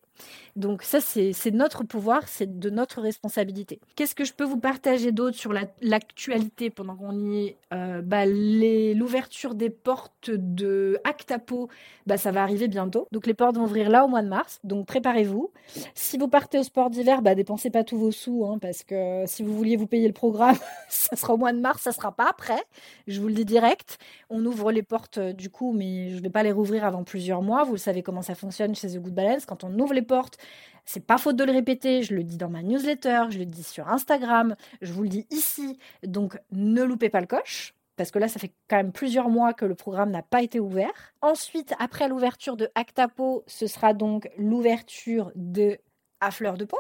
Donc 0.58 0.84
ça, 0.84 1.00
c'est 1.00 1.52
notre 1.52 1.86
pouvoir, 1.86 2.28
c'est 2.28 2.60
de 2.60 2.70
notre 2.70 3.02
responsabilité. 3.02 3.80
Qu'est-ce 3.96 4.14
que 4.14 4.26
je 4.26 4.34
peux 4.34 4.44
vous 4.44 4.60
partager 4.60 5.14
d'autre 5.14 5.38
sur 5.38 5.54
l'actualité 5.82 6.70
pendant 6.70 6.96
qu'on 6.96 7.18
y 7.18 7.46
est? 7.46 7.58
Euh, 7.74 8.02
bah, 8.02 8.26
L'ouverture 8.26 9.56
des 9.56 9.70
portes 9.70 10.30
de 10.30 11.00
Actapo, 11.06 11.70
bah, 12.08 12.18
ça 12.18 12.32
va 12.32 12.44
arriver 12.44 12.68
bientôt. 12.68 13.08
Donc 13.14 13.26
les 13.26 13.34
portes 13.34 13.56
vont 13.56 13.64
ouvrir 13.64 13.90
là 13.90 14.04
au 14.04 14.10
mois 14.10 14.22
de 14.22 14.28
mars. 14.28 14.60
Donc 14.66 14.86
préparez-vous. 14.86 15.52
Si 15.96 16.18
vous 16.18 16.28
partez 16.28 16.60
au 16.60 16.64
sport 16.64 16.90
d'hiver, 16.90 17.22
bah, 17.22 17.36
dépensez 17.36 17.70
pas 17.70 17.86
tous 17.86 17.98
vos 17.98 18.12
sous, 18.12 18.46
hein, 18.46 18.58
parce 18.60 18.84
que 18.84 19.24
si 19.28 19.44
vous 19.44 19.56
vouliez 19.56 19.78
vous 19.78 19.88
payer 19.88 20.08
le 20.08 20.14
programme, 20.14 20.58
ça 20.90 21.16
sera 21.16 21.31
au 21.32 21.38
mois 21.38 21.54
de 21.54 21.60
mars, 21.60 21.82
ça 21.84 21.92
sera 21.92 22.12
pas 22.12 22.30
après. 22.30 22.62
Je 23.08 23.20
vous 23.22 23.28
le 23.28 23.34
dis 23.34 23.46
direct. 23.46 23.98
On 24.30 24.46
ouvre 24.46 24.72
les 24.72 24.84
portes 24.84 25.18
euh, 25.18 25.34
du 25.34 25.50
coup, 25.50 25.74
mais 25.74 26.10
je 26.12 26.18
ne 26.18 26.22
vais 26.22 26.30
pas 26.30 26.44
les 26.44 26.52
rouvrir 26.52 26.86
avant 26.86 27.04
plusieurs 27.04 27.42
mois. 27.42 27.64
Vous 27.64 27.78
savez 27.78 28.04
comment 28.04 28.22
ça 28.22 28.36
fonctionne 28.36 28.76
chez 28.76 28.90
The 28.90 28.98
Good 28.98 29.14
Balance. 29.14 29.46
Quand 29.46 29.64
on 29.64 29.78
ouvre 29.80 29.94
les 29.94 30.02
portes, 30.02 30.38
c'est 30.86 31.06
pas 31.06 31.18
faute 31.18 31.36
de 31.36 31.44
le 31.44 31.52
répéter. 31.52 32.04
Je 32.04 32.16
le 32.16 32.24
dis 32.24 32.38
dans 32.38 32.50
ma 32.50 32.62
newsletter, 32.62 33.26
je 33.30 33.40
le 33.40 33.46
dis 33.46 33.64
sur 33.64 33.90
Instagram, 33.90 34.56
je 34.82 34.94
vous 34.94 35.04
le 35.04 35.10
dis 35.10 35.28
ici. 35.32 35.78
Donc 36.04 36.40
ne 36.52 36.84
loupez 36.84 37.10
pas 37.10 37.22
le 37.22 37.28
coche 37.28 37.74
parce 38.02 38.10
que 38.10 38.18
là, 38.18 38.28
ça 38.28 38.40
fait 38.40 38.52
quand 38.68 38.78
même 38.78 38.92
plusieurs 38.92 39.30
mois 39.30 39.54
que 39.54 39.64
le 39.64 39.76
programme 39.76 40.10
n'a 40.10 40.24
pas 40.24 40.42
été 40.42 40.60
ouvert. 40.60 41.14
Ensuite, 41.22 41.76
après 41.78 42.08
l'ouverture 42.08 42.58
de 42.58 42.70
Actapo, 42.74 43.44
ce 43.46 43.68
sera 43.68 43.94
donc 43.94 44.28
l'ouverture 44.38 45.32
de 45.36 45.78
À 46.20 46.32
fleur 46.32 46.58
de 46.58 46.66
peau. 46.66 46.80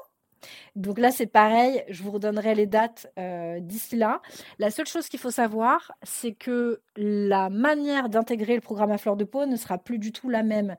Donc 0.76 1.00
là, 1.00 1.12
c'est 1.12 1.28
pareil, 1.28 1.84
je 1.90 2.04
vous 2.04 2.12
redonnerai 2.12 2.56
les 2.56 2.66
dates 2.66 3.12
euh, 3.18 3.60
d'ici 3.60 3.96
là. 3.96 4.22
La 4.60 4.72
seule 4.72 4.88
chose 4.88 5.08
qu'il 5.10 5.20
faut 5.20 5.32
savoir, 5.32 5.92
c'est 6.04 6.34
que 6.34 6.82
la 6.96 7.50
manière 7.50 8.10
d'intégrer 8.10 8.56
le 8.56 8.62
programme 8.62 8.92
à 8.92 8.98
fleur 8.98 9.16
de 9.16 9.24
peau 9.24 9.46
ne 9.46 9.56
sera 9.56 9.78
plus 9.78 10.00
du 10.00 10.12
tout 10.12 10.30
la 10.30 10.44
même. 10.44 10.76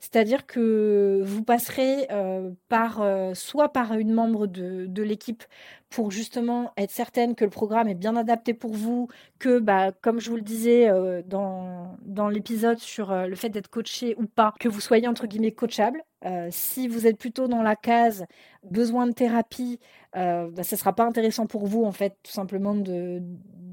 C'est-à-dire 0.00 0.44
que 0.44 1.22
vous 1.24 1.42
passerez 1.42 2.08
euh, 2.10 2.50
par 2.68 3.00
euh, 3.00 3.32
soit 3.32 3.70
par 3.70 3.94
une 3.94 4.12
membre 4.12 4.46
de, 4.46 4.84
de 4.86 5.02
l'équipe 5.02 5.44
pour 5.90 6.10
justement 6.10 6.72
être 6.76 6.90
certaine 6.90 7.34
que 7.34 7.44
le 7.44 7.50
programme 7.50 7.88
est 7.88 7.94
bien 7.94 8.16
adapté 8.16 8.54
pour 8.54 8.72
vous, 8.72 9.08
que 9.38 9.58
bah, 9.58 9.92
comme 9.92 10.20
je 10.20 10.30
vous 10.30 10.36
le 10.36 10.42
disais 10.42 10.88
euh, 10.88 11.22
dans, 11.26 11.96
dans 12.02 12.28
l'épisode 12.28 12.78
sur 12.78 13.14
le 13.14 13.34
fait 13.36 13.48
d'être 13.48 13.68
coaché 13.68 14.14
ou 14.18 14.26
pas, 14.26 14.54
que 14.58 14.68
vous 14.68 14.80
soyez 14.80 15.08
entre 15.08 15.26
guillemets 15.26 15.52
coachable. 15.52 16.02
si 16.50 16.88
vous 16.88 17.06
êtes 17.06 17.18
plutôt 17.18 17.48
dans 17.48 17.62
la 17.62 17.76
case 17.76 18.24
besoin 18.62 19.06
de 19.06 19.12
thérapie, 19.12 19.78
bah, 20.14 20.48
ce 20.62 20.74
ne 20.74 20.78
sera 20.78 20.94
pas 20.94 21.04
intéressant 21.04 21.46
pour 21.46 21.66
vous 21.66 21.84
en 21.84 21.92
fait 21.92 22.16
tout 22.22 22.32
simplement 22.32 22.74
de, 22.74 23.22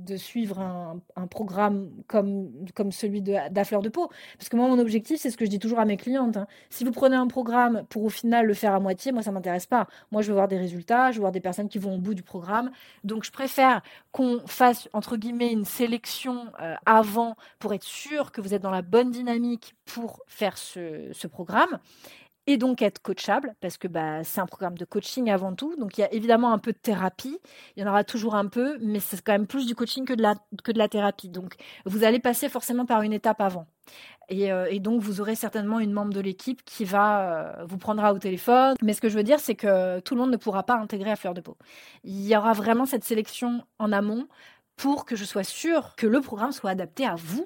de 0.06 0.17
suivre 0.17 0.60
un, 0.60 1.28
programme 1.28 1.89
comme, 2.08 2.52
comme 2.74 2.91
celui 2.91 3.21
d'Affleur 3.21 3.82
de, 3.82 3.88
de 3.88 3.91
peau. 3.91 4.10
Parce 4.38 4.50
que 4.50 4.56
moi, 4.56 4.67
mon 4.67 4.80
objectif, 4.80 5.19
c'est 5.19 5.30
ce 5.30 5.38
que 5.38 5.45
je 5.45 5.50
dis 5.50 5.60
toujours 5.60 5.80
à 5.80 5.86
mes 5.86 5.97
clientes. 5.97 6.38
Hein. 6.38 6.47
Si 6.69 6.84
vous 6.84 6.91
prenez 6.91 7.15
un 7.15 7.28
programme 7.28 7.84
pour 7.89 8.04
au 8.04 8.10
final 8.10 8.45
le 8.45 8.54
faire 8.54 8.74
à 8.74 8.80
moitié, 8.80 9.12
moi, 9.12 9.21
ça 9.21 9.32
ne 9.32 9.36
m'intéresse 9.36 9.65
pas. 9.65 9.88
Moi, 10.12 10.21
je 10.21 10.28
veux 10.28 10.34
voir 10.34 10.47
des 10.47 10.58
résultats, 10.58 11.12
je 11.12 11.17
veux 11.17 11.21
voir 11.21 11.32
des 11.32 11.39
personnes 11.39 11.69
qui 11.69 11.80
vont 11.80 11.97
bout 12.02 12.14
du 12.14 12.24
programme. 12.24 12.72
Donc, 13.04 13.24
je 13.24 13.32
préfère 13.32 13.82
qu'on 14.12 14.46
fasse, 14.48 14.90
entre 14.94 15.18
guillemets, 15.18 15.52
une 15.52 15.66
sélection 15.66 16.52
euh, 16.60 16.76
avant 16.86 17.36
pour 17.60 17.74
être 17.74 17.84
sûr 17.84 18.32
que 18.32 18.42
vous 18.42 18.54
êtes 18.54 18.62
dans 18.62 18.72
la 18.72 18.82
bonne 18.82 19.12
dynamique 19.12 19.76
pour 19.86 20.22
faire 20.28 20.58
ce, 20.58 21.10
ce 21.14 21.28
programme 21.28 21.80
et 22.47 22.58
donc 22.58 22.82
être 22.82 23.01
coachable, 23.01 23.56
parce 23.62 23.77
que 23.77 23.88
bah, 23.88 24.23
c'est 24.23 24.41
un 24.41 24.45
programme 24.47 24.77
de 24.77 24.86
coaching 24.86 25.30
avant 25.30 25.54
tout. 25.54 25.75
Donc 25.77 25.97
il 25.97 26.01
y 26.01 26.04
a 26.04 26.13
évidemment 26.13 26.51
un 26.51 26.58
peu 26.58 26.71
de 26.71 26.77
thérapie, 26.77 27.39
il 27.75 27.84
y 27.84 27.86
en 27.86 27.89
aura 27.89 28.04
toujours 28.04 28.36
un 28.36 28.47
peu, 28.47 28.77
mais 28.82 28.99
c'est 28.99 29.21
quand 29.21 29.32
même 29.32 29.47
plus 29.47 29.67
du 29.67 29.75
coaching 29.75 30.06
que 30.06 30.13
de 30.13 30.23
la, 30.77 30.88
thérapie. 30.88 31.30
Donc 31.30 31.56
vous 31.86 32.04
allez 32.04 32.19
passer 32.19 32.49
forcément 32.49 32.86
par 32.86 33.04
une 33.04 33.13
étape 33.13 33.41
avant. 33.41 33.67
Et, 34.30 34.51
euh, 34.51 34.80
donc 34.80 35.01
vous 35.01 35.21
aurez 35.21 35.36
certainement 35.36 35.80
une 35.80 35.91
membre 35.91 36.13
de 36.13 36.19
l'équipe 36.19 36.63
qui 36.65 36.84
va 36.84 37.60
euh, 37.60 37.65
vous 37.65 37.77
prendra 37.77 38.12
au 38.13 38.17
téléphone. 38.17 38.75
Mais 38.82 38.93
ce 38.93 39.01
que 39.01 39.10
je 39.10 39.17
veux 39.17 39.23
dire, 39.23 39.39
c'est 39.39 39.56
que 39.56 39.99
tout 39.99 40.15
le 40.15 40.21
monde 40.21 40.32
ne 40.32 40.38
pourra 40.38 40.63
pas 40.63 40.75
intégrer 40.75 41.12
à 41.12 41.15
fleur 41.15 41.36
de 41.36 41.41
peau. 41.41 41.58
Il 42.04 42.25
y 42.25 42.36
aura 42.36 42.54
vraiment 42.54 42.86
cette 42.86 43.04
sélection 43.04 43.63
en 43.77 43.91
amont 43.91 44.27
pour 44.77 45.06
que 45.06 45.15
je 45.15 45.25
sois 45.25 45.43
sûre 45.43 45.95
que 45.95 46.08
le 46.08 46.21
programme 46.21 46.51
soit 46.51 46.71
adapté 46.71 47.06
à 47.06 47.15
vous 47.15 47.45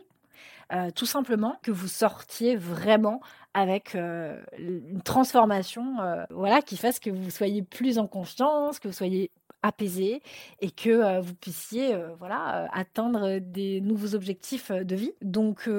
tout 0.96 1.06
simplement 1.06 1.60
que 1.62 1.70
vous 1.70 1.88
sortiez 1.88 2.56
vraiment 2.56 3.22
avec 3.56 3.96
une 3.96 5.02
transformation 5.04 5.96
voilà, 6.30 6.62
qui 6.62 6.78
fasse 6.78 7.00
que 7.00 7.10
vous 7.10 7.32
soyez 7.32 7.64
plus 7.64 7.98
en 7.98 8.06
confiance, 8.06 8.80
que 8.80 8.88
vous 8.88 8.94
soyez 8.94 9.32
apaisé 9.64 10.22
et 10.60 10.70
que 10.70 11.20
vous 11.22 11.34
puissiez 11.34 11.98
voilà 12.20 12.70
atteindre 12.72 13.40
des 13.40 13.82
nouveaux 13.82 14.14
objectifs 14.14 14.72
de 14.72 14.96
vie 14.96 15.14
donc 15.22 15.70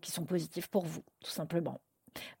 qui 0.00 0.12
sont 0.12 0.24
positifs 0.24 0.68
pour 0.68 0.84
vous 0.84 1.02
tout 1.24 1.30
simplement. 1.30 1.80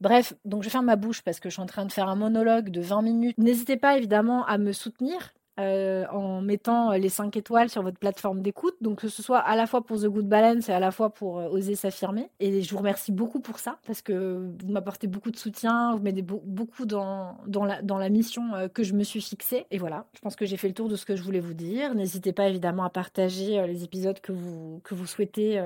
Bref, 0.00 0.34
donc 0.44 0.62
je 0.62 0.68
ferme 0.68 0.86
ma 0.86 0.96
bouche 0.96 1.22
parce 1.22 1.40
que 1.40 1.48
je 1.48 1.54
suis 1.54 1.62
en 1.62 1.66
train 1.66 1.84
de 1.84 1.92
faire 1.92 2.08
un 2.08 2.16
monologue 2.16 2.70
de 2.70 2.80
20 2.80 3.02
minutes. 3.02 3.38
N'hésitez 3.38 3.76
pas 3.76 3.96
évidemment 3.96 4.44
à 4.46 4.58
me 4.58 4.72
soutenir 4.72 5.32
euh, 5.58 6.04
en 6.08 6.42
mettant 6.42 6.92
les 6.92 7.08
5 7.08 7.34
étoiles 7.34 7.70
sur 7.70 7.82
votre 7.82 7.98
plateforme 7.98 8.42
d'écoute. 8.42 8.74
Donc 8.82 9.00
que 9.00 9.08
ce 9.08 9.22
soit 9.22 9.38
à 9.38 9.56
la 9.56 9.66
fois 9.66 9.82
pour 9.82 9.98
The 9.98 10.06
Good 10.06 10.28
Balance 10.28 10.68
et 10.68 10.72
à 10.72 10.80
la 10.80 10.90
fois 10.90 11.08
pour 11.08 11.38
euh, 11.38 11.48
oser 11.48 11.74
s'affirmer. 11.74 12.28
Et 12.40 12.60
je 12.60 12.70
vous 12.70 12.76
remercie 12.76 13.10
beaucoup 13.10 13.40
pour 13.40 13.58
ça 13.58 13.78
parce 13.86 14.02
que 14.02 14.50
vous 14.62 14.70
m'apportez 14.70 15.06
beaucoup 15.06 15.30
de 15.30 15.36
soutien, 15.38 15.96
vous 15.96 16.02
m'aidez 16.02 16.20
beaucoup 16.20 16.84
dans, 16.84 17.38
dans, 17.46 17.64
la, 17.64 17.80
dans 17.80 17.96
la 17.96 18.10
mission 18.10 18.54
euh, 18.54 18.68
que 18.68 18.82
je 18.82 18.92
me 18.92 19.02
suis 19.02 19.22
fixée. 19.22 19.64
Et 19.70 19.78
voilà, 19.78 20.04
je 20.12 20.20
pense 20.20 20.36
que 20.36 20.44
j'ai 20.44 20.58
fait 20.58 20.68
le 20.68 20.74
tour 20.74 20.90
de 20.90 20.96
ce 20.96 21.06
que 21.06 21.16
je 21.16 21.22
voulais 21.22 21.40
vous 21.40 21.54
dire. 21.54 21.94
N'hésitez 21.94 22.34
pas 22.34 22.48
évidemment 22.48 22.84
à 22.84 22.90
partager 22.90 23.66
les 23.66 23.82
épisodes 23.82 24.20
que 24.20 24.32
vous, 24.32 24.82
que 24.84 24.94
vous 24.94 25.06
souhaitez 25.06 25.64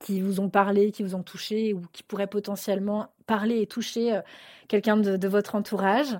qui 0.00 0.20
vous 0.20 0.40
ont 0.40 0.48
parlé, 0.48 0.90
qui 0.90 1.02
vous 1.02 1.14
ont 1.14 1.22
touché 1.22 1.74
ou 1.74 1.82
qui 1.92 2.02
pourraient 2.02 2.28
potentiellement 2.28 3.08
parler 3.26 3.60
et 3.60 3.66
toucher 3.66 4.20
quelqu'un 4.68 4.96
de, 4.96 5.28
votre 5.28 5.54
entourage. 5.54 6.18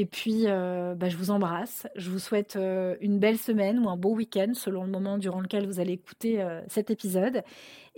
Et 0.00 0.06
puis, 0.06 0.44
euh, 0.46 0.94
bah, 0.94 1.08
je 1.08 1.16
vous 1.16 1.32
embrasse. 1.32 1.88
Je 1.96 2.08
vous 2.08 2.20
souhaite 2.20 2.54
euh, 2.54 2.94
une 3.00 3.18
belle 3.18 3.36
semaine 3.36 3.80
ou 3.80 3.88
un 3.88 3.96
beau 3.96 4.14
week-end 4.14 4.52
selon 4.54 4.84
le 4.84 4.90
moment 4.90 5.18
durant 5.18 5.40
lequel 5.40 5.66
vous 5.66 5.80
allez 5.80 5.94
écouter 5.94 6.40
euh, 6.40 6.60
cet 6.68 6.92
épisode. 6.92 7.42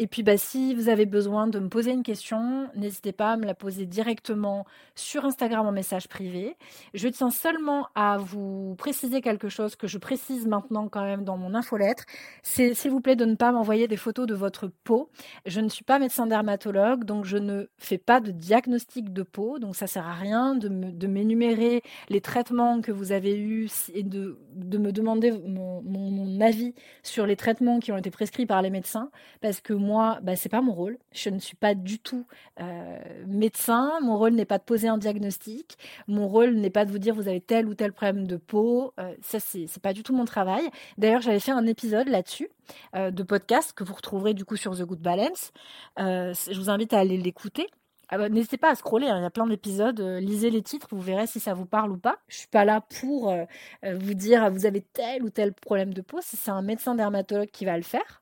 Et 0.02 0.06
puis, 0.06 0.22
bah, 0.22 0.38
si 0.38 0.74
vous 0.74 0.88
avez 0.88 1.04
besoin 1.04 1.46
de 1.46 1.58
me 1.58 1.68
poser 1.68 1.90
une 1.90 2.02
question, 2.02 2.70
n'hésitez 2.74 3.12
pas 3.12 3.32
à 3.32 3.36
me 3.36 3.44
la 3.44 3.54
poser 3.54 3.84
directement 3.84 4.64
sur 4.94 5.26
Instagram 5.26 5.66
en 5.66 5.72
message 5.72 6.08
privé. 6.08 6.56
Je 6.94 7.06
tiens 7.06 7.28
seulement 7.28 7.86
à 7.94 8.16
vous 8.16 8.76
préciser 8.78 9.20
quelque 9.20 9.50
chose 9.50 9.76
que 9.76 9.86
je 9.86 9.98
précise 9.98 10.46
maintenant 10.46 10.88
quand 10.88 11.04
même 11.04 11.22
dans 11.22 11.36
mon 11.36 11.54
infolettre. 11.54 12.04
C'est, 12.42 12.72
s'il 12.72 12.92
vous 12.92 13.02
plaît, 13.02 13.14
de 13.14 13.26
ne 13.26 13.34
pas 13.34 13.52
m'envoyer 13.52 13.88
des 13.88 13.98
photos 13.98 14.26
de 14.26 14.32
votre 14.32 14.68
peau. 14.84 15.10
Je 15.44 15.60
ne 15.60 15.68
suis 15.68 15.84
pas 15.84 15.98
médecin 15.98 16.26
dermatologue, 16.26 17.04
donc 17.04 17.26
je 17.26 17.36
ne 17.36 17.66
fais 17.76 17.98
pas 17.98 18.20
de 18.20 18.30
diagnostic 18.30 19.12
de 19.12 19.22
peau. 19.22 19.58
Donc, 19.58 19.76
ça 19.76 19.86
sert 19.86 20.06
à 20.06 20.14
rien 20.14 20.54
de, 20.54 21.06
m'énumérer 21.06 21.82
les 22.08 22.22
traitements 22.22 22.80
que 22.80 22.90
vous 22.90 23.12
avez 23.12 23.38
eus 23.38 23.68
et 23.92 24.02
de, 24.02 24.38
de 24.54 24.78
me 24.78 24.92
demander 24.92 25.30
mon, 25.30 25.82
mon, 25.82 26.40
avis 26.40 26.74
sur 27.02 27.26
les 27.26 27.36
traitements 27.36 27.80
qui 27.80 27.92
ont 27.92 27.98
été 27.98 28.10
prescrits 28.10 28.46
par 28.46 28.62
les 28.62 28.70
médecins, 28.70 29.10
parce 29.42 29.60
que 29.60 29.74
bah, 30.22 30.37
c'est 30.37 30.48
pas 30.48 30.61
mon 30.61 30.72
rôle. 30.72 30.98
Je 31.12 31.31
ne 31.31 31.38
suis 31.38 31.57
pas 31.57 31.74
du 31.74 31.98
tout 31.98 32.26
euh, 32.61 32.98
médecin. 33.26 34.00
Mon 34.03 34.18
rôle 34.18 34.33
n'est 34.33 34.44
pas 34.44 34.59
de 34.59 34.64
poser 34.64 34.88
un 34.88 34.98
diagnostic. 34.98 35.76
Mon 36.09 36.29
rôle 36.29 36.55
n'est 36.55 36.70
pas 36.70 36.85
de 36.85 36.90
vous 36.90 36.98
dire 36.98 37.14
vous 37.14 37.29
avez 37.29 37.40
tel 37.40 37.66
ou 37.66 37.74
tel 37.74 37.92
problème 37.92 38.26
de 38.26 38.37
peau. 38.37 38.92
Euh, 38.98 39.14
ça, 39.22 39.38
c'est 39.40 39.66
pas 39.83 39.92
du 39.92 40.03
tout 40.03 40.14
mon 40.14 40.24
travail. 40.24 40.68
D'ailleurs, 40.98 41.20
j'avais 41.20 41.40
fait 41.40 41.53
un 41.53 41.66
épisode 41.66 42.09
là-dessus 42.09 42.48
euh, 42.94 43.11
de 43.11 43.22
podcast 43.22 43.72
que 43.72 43.85
vous 43.85 43.94
retrouverez 43.94 44.35
du 44.35 44.44
coup 44.44 44.57
sur 44.57 44.76
The 44.76 44.83
Good 44.83 45.00
Balance. 45.00 45.53
je 45.98 46.59
vous 46.59 46.70
invite 46.70 46.92
à 46.92 46.98
aller 46.98 47.16
l'écouter. 47.16 47.66
Ah 48.12 48.18
bah, 48.18 48.29
n'hésitez 48.29 48.57
pas 48.57 48.70
à 48.70 48.74
scroller, 48.74 49.07
hein, 49.07 49.18
il 49.18 49.22
y 49.22 49.24
a 49.24 49.31
plein 49.31 49.46
d'épisodes. 49.46 50.00
Euh, 50.00 50.18
lisez 50.18 50.50
les 50.50 50.62
titres, 50.62 50.88
vous 50.90 51.00
verrez 51.00 51.29
si 51.29 51.38
ça 51.38 51.55
vous 51.55 51.64
parle 51.64 51.92
ou 51.92 51.96
pas. 51.96 52.18
Je 52.26 52.38
suis 52.38 52.48
pas 52.48 52.64
là 52.64 52.81
pour 53.00 53.31
euh, 53.31 53.44
euh, 53.85 53.96
vous 53.96 54.14
dire 54.14 54.50
vous 54.50 54.66
avez 54.66 54.81
tel 54.81 55.22
ou 55.22 55.31
tel 55.31 55.53
problème 55.53 55.94
de 55.94 56.03
peau. 56.03 56.18
C'est 56.20 56.50
un 56.50 56.61
médecin 56.62 56.96
dermatologue 56.96 57.50
qui 57.50 57.64
va 57.64 57.76
le 57.76 57.85
faire. 57.85 58.19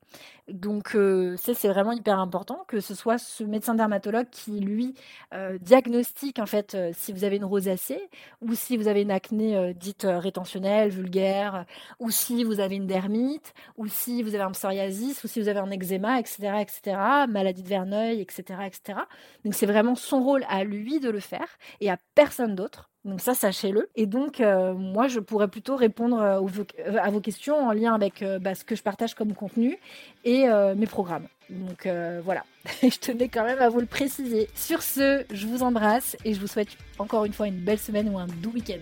Donc 0.49 0.95
euh, 0.95 1.37
ça 1.37 1.53
c'est 1.55 1.69
vraiment 1.69 1.93
hyper 1.93 2.19
important 2.19 2.65
que 2.69 2.81
ce 2.81 2.95
soit 2.95 3.19
ce 3.19 3.45
médecin 3.45 3.75
dermatologue 3.75 4.29
qui 4.31 4.61
lui 4.61 4.95
euh, 5.35 5.59
diagnostique 5.59 6.39
en 6.39 6.47
fait 6.47 6.75
euh, 6.75 6.91
si 6.95 7.13
vous 7.13 7.25
avez 7.25 7.37
une 7.37 7.45
rosacée 7.45 8.01
ou 8.41 8.55
si 8.55 8.79
vous 8.79 8.89
avez 8.89 9.03
une 9.03 9.11
acné 9.11 9.75
dite 9.75 10.07
rétentionnelle, 10.09 10.91
vulgaire, 10.91 11.67
ou 11.99 12.11
si 12.11 12.45
vous 12.45 12.61
avez 12.61 12.77
une 12.77 12.87
dermite, 12.87 13.53
ou 13.77 13.87
si 13.87 14.23
vous 14.23 14.35
avez 14.35 14.45
un 14.45 14.53
psoriasis, 14.53 15.23
ou 15.25 15.29
si 15.29 15.41
vous 15.41 15.49
avez 15.49 15.61
un 15.61 15.71
eczéma, 15.71 16.21
etc., 16.21 16.61
etc., 16.61 16.97
maladie 17.29 17.63
de 17.63 17.69
Verneuil, 17.69 18.21
etc., 18.21 18.43
etc. 18.67 19.01
Donc 19.45 19.55
c'est 19.55 19.67
vraiment 19.67 19.95
son 19.95 20.23
rôle 20.23 20.45
à 20.49 20.65
lui 20.65 21.01
de 21.01 21.11
le 21.11 21.21
faire 21.21 21.59
et 21.81 21.91
à 21.91 21.99
personne 22.15 22.55
d'autre. 22.55 22.91
Donc 23.09 23.23
ça, 23.23 23.33
sachez-le. 23.33 23.89
Et 23.97 24.05
donc, 24.05 24.41
euh, 24.41 24.75
moi, 24.75 25.09
je 25.09 25.19
pourrais 25.19 25.49
plutôt 25.49 25.77
répondre 25.77 26.21
euh, 26.21 26.41
euh, 26.87 26.99
à 27.01 27.11
vos 27.11 27.21
questions 27.21 27.57
en 27.57 27.73
lien 27.73 27.95
avec 27.95 28.23
bah, 28.43 28.55
ce 28.55 28.65
que 28.65 28.77
je 28.77 28.83
partage 28.83 29.15
comme 29.15 29.33
contenu 29.33 29.79
et 30.25 30.47
mes 30.77 30.87
programmes. 30.87 31.27
Donc 31.49 31.89
voilà, 32.23 32.45
je 32.83 32.99
tenais 32.99 33.29
quand 33.29 33.45
même 33.45 33.61
à 33.61 33.71
vous 33.71 33.81
le 33.81 33.87
préciser. 33.87 34.49
Sur 34.55 34.83
ce, 34.83 35.25
je 35.33 35.47
vous 35.47 35.63
embrasse 35.63 36.17
et 36.25 36.35
je 36.35 36.41
vous 36.41 36.47
souhaite 36.47 36.77
encore 36.99 37.25
une 37.25 37.33
fois 37.33 37.49
une 37.49 37.61
belle 37.61 37.79
semaine 37.79 38.11
ou 38.11 38.19
un 38.19 38.27
doux 38.27 38.51
week-end. 38.51 38.81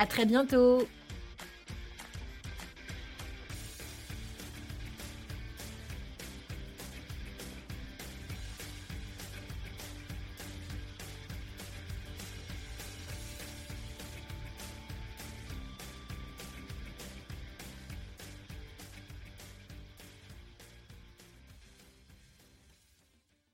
À 0.00 0.06
très 0.06 0.24
bientôt 0.24 0.82